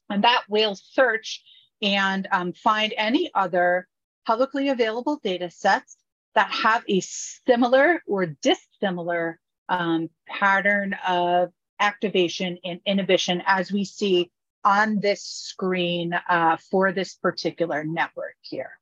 [0.09, 1.43] and that will search
[1.81, 3.87] and um, find any other
[4.25, 5.97] publicly available data sets
[6.35, 9.40] that have a similar or dissimilar
[9.71, 11.49] um, pattern of
[11.79, 14.29] activation and inhibition as we see
[14.63, 18.77] on this screen uh, for this particular network here.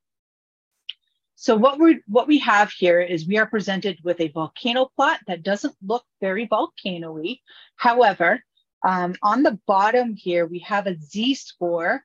[1.36, 5.20] So what we what we have here is we are presented with a volcano plot
[5.26, 7.38] that doesn't look very volcano-y.
[7.76, 8.42] However,
[8.84, 12.04] um, on the bottom here, we have a z-score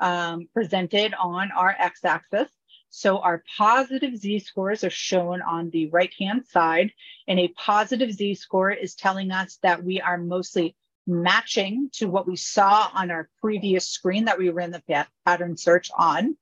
[0.00, 2.48] um, presented on our x-axis.
[2.94, 6.92] So our positive z-scores are shown on the right-hand side,
[7.26, 12.36] and a positive z-score is telling us that we are mostly matching to what we
[12.36, 16.36] saw on our previous screen that we ran the pattern search on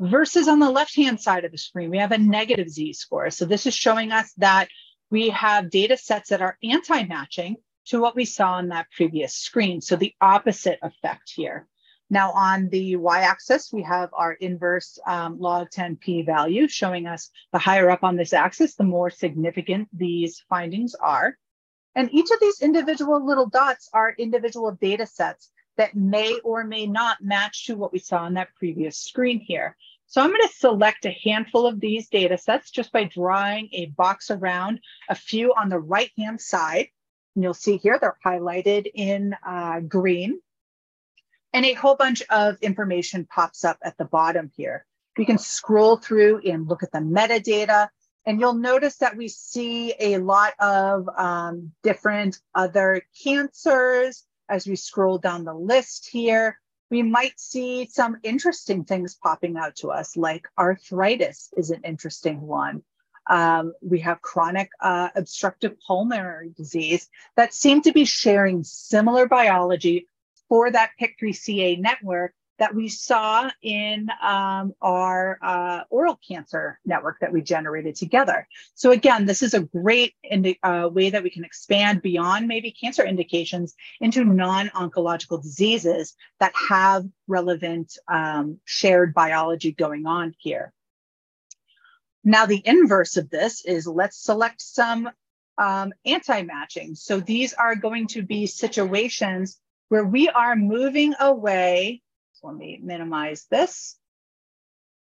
[0.00, 3.30] versus on the left-hand side of the screen, we have a negative z-score.
[3.30, 4.68] So this is showing us that
[5.10, 7.56] we have data sets that are anti-matching
[7.86, 9.80] to what we saw on that previous screen.
[9.80, 11.68] So the opposite effect here.
[12.08, 17.58] Now on the y-axis, we have our inverse um, log 10 p-value showing us the
[17.58, 21.36] higher up on this axis, the more significant these findings are.
[21.96, 26.86] And each of these individual little dots are individual data sets that may or may
[26.86, 29.76] not match to what we saw on that previous screen here.
[30.06, 33.86] So I'm going to select a handful of these data sets just by drawing a
[33.86, 36.88] box around a few on the right-hand side.
[37.34, 40.40] And you'll see here they're highlighted in uh, green.
[41.56, 44.84] And a whole bunch of information pops up at the bottom here.
[45.16, 47.88] You can scroll through and look at the metadata.
[48.26, 54.76] And you'll notice that we see a lot of um, different other cancers, as we
[54.76, 56.58] scroll down the list here,
[56.90, 62.42] we might see some interesting things popping out to us, like arthritis is an interesting
[62.42, 62.82] one.
[63.30, 70.06] Um, we have chronic uh, obstructive pulmonary disease that seem to be sharing similar biology
[70.48, 77.32] for that PIK3CA network that we saw in um, our uh, oral cancer network that
[77.32, 78.48] we generated together.
[78.74, 82.70] So again, this is a great indi- uh, way that we can expand beyond maybe
[82.70, 90.72] cancer indications into non-oncological diseases that have relevant um, shared biology going on here.
[92.24, 95.10] Now, the inverse of this is let's select some
[95.58, 96.94] um, anti-matching.
[96.94, 102.02] So these are going to be situations where we are moving away.
[102.34, 103.96] So let me minimize this.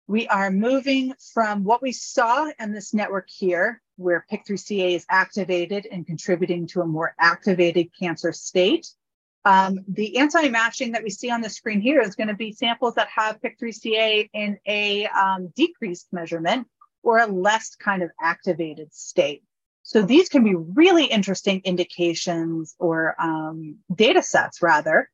[0.06, 5.86] We are moving from what we saw in this network here, where PIK3CA is activated
[5.90, 8.86] and contributing to a more activated cancer state.
[9.46, 12.94] Um, the anti-matching that we see on the screen here is going to be samples
[12.94, 16.66] that have PIK3CA in a um, decreased measurement
[17.02, 19.42] or a less kind of activated state.
[19.84, 25.10] So these can be really interesting indications or um, data sets, rather,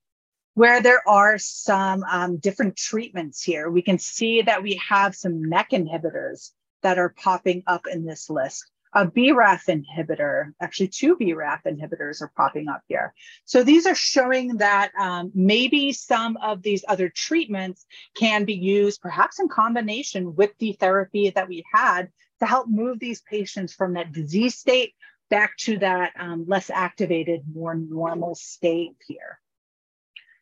[0.55, 3.68] where there are some um, different treatments here.
[3.68, 6.52] We can see that we have some MEK inhibitors
[6.82, 12.32] that are popping up in this list a BRAF inhibitor, actually two BRAF inhibitors are
[12.36, 13.14] popping up here.
[13.44, 17.86] So these are showing that um, maybe some of these other treatments
[18.16, 22.09] can be used perhaps in combination with the therapy that we had
[22.40, 24.94] to help move these patients from that disease state
[25.30, 29.38] back to that um, less activated, more normal state here.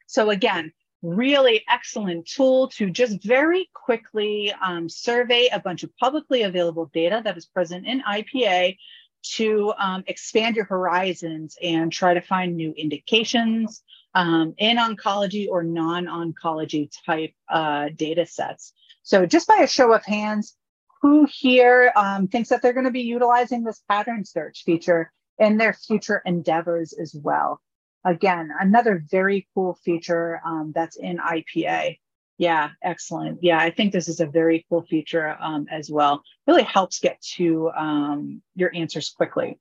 [0.06, 0.72] So again,
[1.02, 7.20] really excellent tool to just very quickly um, survey a bunch of publicly available data
[7.24, 8.76] that is present in IPA
[9.22, 13.82] to um, expand your horizons and try to find new indications
[14.14, 18.72] um, in oncology or non-oncology type uh, data sets.
[19.02, 20.56] So just by a show of hands,
[21.02, 25.56] who here um, thinks that they're going to be utilizing this pattern search feature in
[25.56, 27.60] their future endeavors as well?
[28.04, 31.98] again, another very cool feature um, that's in IPA.
[32.38, 33.40] Yeah, excellent.
[33.42, 36.22] Yeah, I think this is a very cool feature um, as well.
[36.46, 39.58] Really helps get to um, your answers quickly.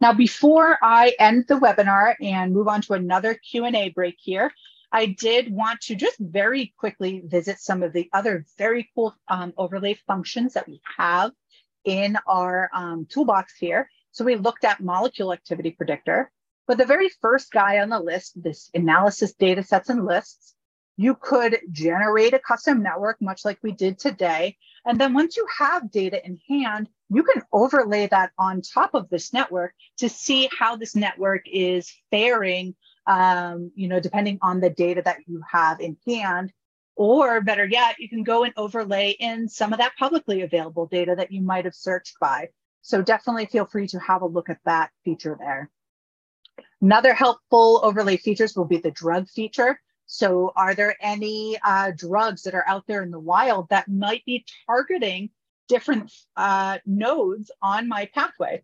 [0.00, 4.52] Now, before I end the webinar and move on to another Q&A break here,
[4.92, 9.54] I did want to just very quickly visit some of the other very cool um,
[9.56, 11.32] overlay functions that we have
[11.84, 13.88] in our um, toolbox here.
[14.10, 16.30] So we looked at molecule activity predictor.
[16.68, 20.54] But the very first guy on the list, this analysis data sets and lists,
[20.96, 24.58] you could generate a custom network, much like we did today.
[24.84, 29.08] And then once you have data in hand, you can overlay that on top of
[29.08, 32.74] this network to see how this network is faring,
[33.06, 36.52] um, you know, depending on the data that you have in hand.
[36.94, 41.14] Or better yet, you can go and overlay in some of that publicly available data
[41.16, 42.48] that you might have searched by.
[42.82, 45.70] So definitely feel free to have a look at that feature there.
[46.82, 49.80] Another helpful overlay features will be the drug feature.
[50.06, 54.24] So are there any uh, drugs that are out there in the wild that might
[54.26, 55.30] be targeting
[55.68, 58.62] different uh, nodes on my pathway?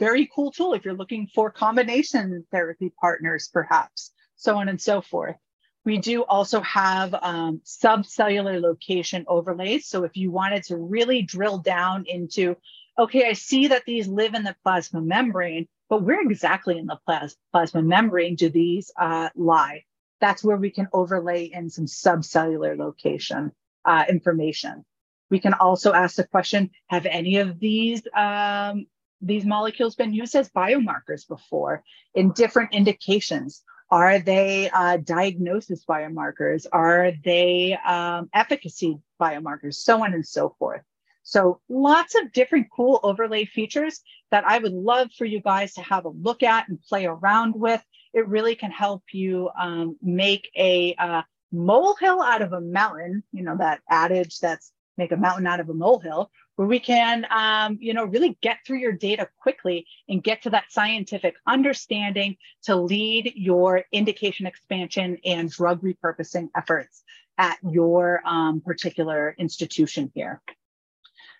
[0.00, 5.02] Very cool tool if you're looking for combination therapy partners, perhaps, so on and so
[5.02, 5.36] forth.
[5.84, 9.86] We do also have um, subcellular location overlays.
[9.86, 12.56] So if you wanted to really drill down into,
[12.98, 16.98] okay, I see that these live in the plasma membrane, but where exactly in the
[17.04, 19.84] plas- plasma membrane do these uh, lie?
[20.20, 23.52] That's where we can overlay in some subcellular location
[23.84, 24.84] uh, information.
[25.30, 28.86] We can also ask the question, have any of these um,
[29.20, 31.82] these molecules been used as biomarkers before
[32.14, 33.62] in different indications?
[33.90, 36.66] Are they uh, diagnosis biomarkers?
[36.72, 39.74] Are they um, efficacy biomarkers?
[39.74, 40.82] So on and so forth.
[41.22, 45.82] So lots of different cool overlay features that I would love for you guys to
[45.82, 47.82] have a look at and play around with.
[48.14, 51.22] It really can help you um, make a uh,
[51.52, 55.68] molehill out of a mountain, you know, that adage that's make a mountain out of
[55.68, 60.22] a molehill, where we can, um, you know, really get through your data quickly and
[60.22, 67.02] get to that scientific understanding to lead your indication expansion and drug repurposing efforts
[67.38, 70.42] at your um, particular institution here.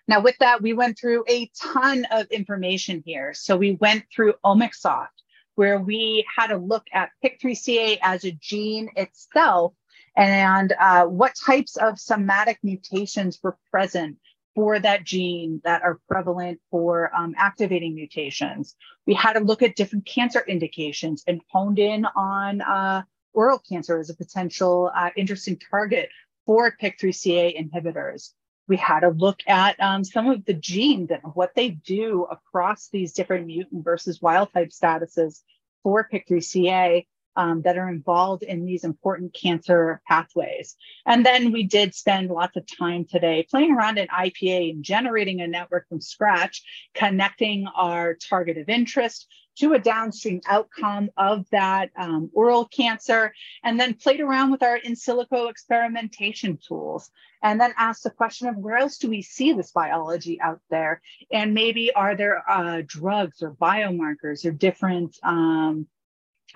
[0.07, 3.33] Now, with that, we went through a ton of information here.
[3.35, 5.07] So we went through Omicsoft,
[5.53, 9.73] where we had a look at PIK3CA as a gene itself
[10.15, 14.17] and uh, what types of somatic mutations were present
[14.55, 18.75] for that gene that are prevalent for um, activating mutations.
[19.07, 23.97] We had to look at different cancer indications and honed in on uh, oral cancer
[23.97, 26.09] as a potential uh, interesting target
[26.45, 28.31] for PIK3CA inhibitors
[28.71, 32.87] we had to look at um, some of the genes and what they do across
[32.87, 35.41] these different mutant versus wild type statuses
[35.83, 37.05] for PIK3CA.
[37.35, 40.75] Um, that are involved in these important cancer pathways.
[41.05, 45.41] And then we did spend lots of time today playing around in IPA and generating
[45.41, 46.63] a network from scratch,
[46.93, 49.27] connecting our target of interest
[49.57, 53.33] to a downstream outcome of that um, oral cancer,
[53.63, 57.11] and then played around with our in silico experimentation tools.
[57.43, 61.01] And then asked the question of where else do we see this biology out there?
[61.31, 65.87] And maybe are there uh, drugs or biomarkers or different um,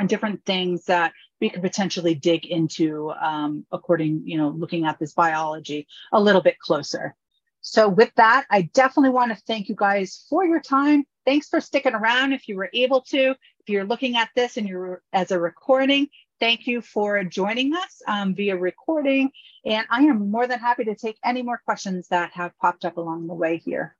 [0.08, 5.14] different things that we could potentially dig into um, according, you know, looking at this
[5.14, 7.16] biology a little bit closer.
[7.62, 11.04] So with that, I definitely want to thank you guys for your time.
[11.26, 13.32] Thanks for sticking around if you were able to.
[13.32, 16.08] If you're looking at this and you're as a recording,
[16.40, 19.32] thank you for joining us um, via recording.
[19.66, 22.98] And I am more than happy to take any more questions that have popped up
[22.98, 23.96] along the way here.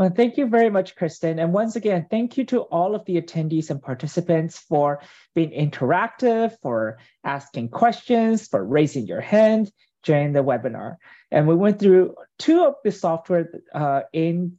[0.00, 1.38] Well, thank you very much, Kristen.
[1.38, 5.02] And once again, thank you to all of the attendees and participants for
[5.34, 9.70] being interactive, for asking questions, for raising your hand
[10.02, 10.96] during the webinar.
[11.30, 14.58] And we went through two of the software uh, in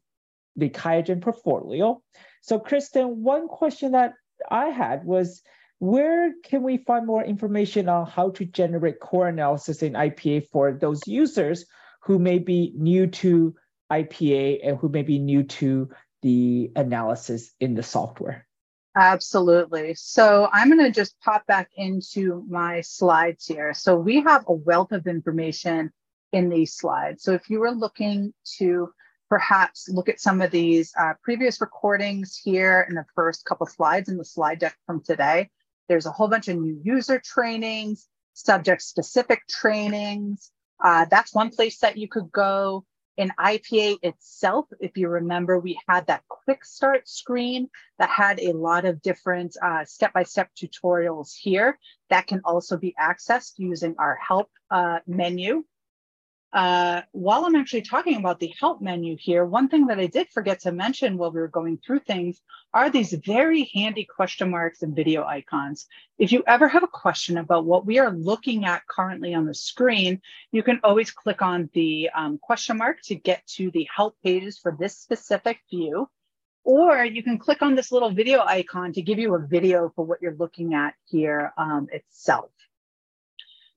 [0.57, 2.03] the QIAGEN portfolio.
[2.41, 4.13] So Kristen, one question that
[4.51, 5.41] I had was,
[5.79, 10.71] where can we find more information on how to generate core analysis in IPA for
[10.71, 11.65] those users
[12.03, 13.55] who may be new to
[13.91, 15.89] IPA and who may be new to
[16.21, 18.47] the analysis in the software?
[18.95, 19.93] Absolutely.
[19.95, 23.73] So I'm going to just pop back into my slides here.
[23.73, 25.91] So we have a wealth of information
[26.33, 27.23] in these slides.
[27.23, 28.89] So if you were looking to
[29.29, 34.09] perhaps look at some of these uh, previous recordings here in the first couple slides
[34.09, 35.49] in the slide deck from today,
[35.87, 40.51] there's a whole bunch of new user trainings, subject specific trainings.
[40.83, 42.85] Uh, that's one place that you could go
[43.17, 47.69] in IPA itself, if you remember, we had that quick start screen
[47.99, 51.77] that had a lot of different uh, step-by-step tutorials here
[52.09, 55.63] that can also be accessed using our help uh, menu.
[56.53, 60.29] Uh, while I'm actually talking about the help menu here, one thing that I did
[60.29, 62.41] forget to mention while we were going through things
[62.73, 65.87] are these very handy question marks and video icons.
[66.17, 69.53] If you ever have a question about what we are looking at currently on the
[69.53, 70.21] screen,
[70.51, 74.57] you can always click on the um, question mark to get to the help pages
[74.57, 76.09] for this specific view.
[76.63, 80.05] Or you can click on this little video icon to give you a video for
[80.05, 82.51] what you're looking at here um, itself.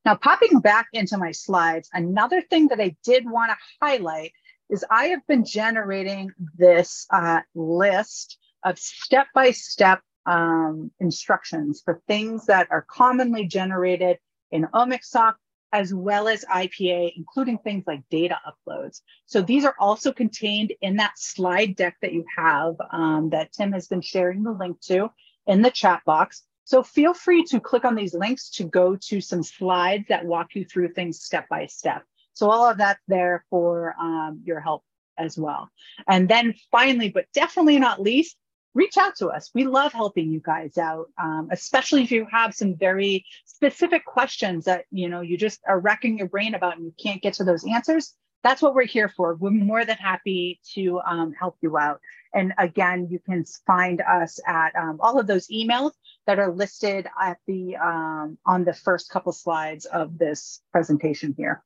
[0.04, 4.32] Now, popping back into my slides, another thing that I did want to highlight
[4.68, 12.68] is I have been generating this uh, list of step-by-step um, instructions for things that
[12.70, 14.18] are commonly generated
[14.50, 15.34] in OmicSoft
[15.72, 19.00] as well as IPA, including things like data uploads.
[19.26, 23.72] So these are also contained in that slide deck that you have um, that Tim
[23.72, 25.10] has been sharing the link to
[25.46, 26.44] in the chat box.
[26.64, 30.54] So feel free to click on these links to go to some slides that walk
[30.54, 32.02] you through things step by step.
[32.32, 34.82] So all of that's there for um, your help
[35.18, 35.70] as well.
[36.08, 38.36] And then finally, but definitely not least,
[38.74, 39.50] reach out to us.
[39.54, 44.64] We love helping you guys out, um, especially if you have some very specific questions
[44.64, 47.44] that you know you just are wrecking your brain about and you can't get to
[47.44, 48.14] those answers.
[48.42, 49.36] That's what we're here for.
[49.36, 52.00] We're more than happy to um, help you out.
[52.34, 55.92] And again, you can find us at um, all of those emails
[56.26, 61.62] that are listed at the um, on the first couple slides of this presentation here.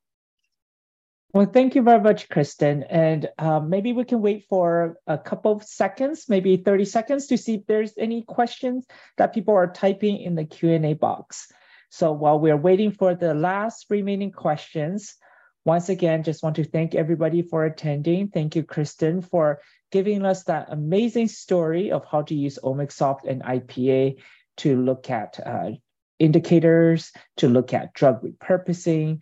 [1.35, 2.85] Well, thank you very much, Kristen.
[2.85, 7.37] And um, maybe we can wait for a couple of seconds, maybe 30 seconds to
[7.37, 8.87] see if there's any questions
[9.19, 11.53] that people are typing in the Q&A box.
[11.91, 15.17] So while we're waiting for the last remaining questions,
[15.67, 18.29] once again, just want to thank everybody for attending.
[18.29, 19.61] Thank you, Kristen, for
[19.91, 24.17] giving us that amazing story of how to use OmicSoft and IPA
[24.59, 25.71] to look at uh,
[26.19, 29.21] indicators, to look at drug repurposing.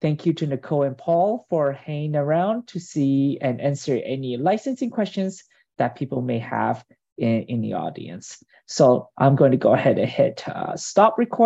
[0.00, 4.90] Thank you to Nicole and Paul for hanging around to see and answer any licensing
[4.90, 5.42] questions
[5.78, 6.84] that people may have
[7.18, 8.42] in, in the audience.
[8.66, 11.44] So I'm going to go ahead and hit uh, stop recording.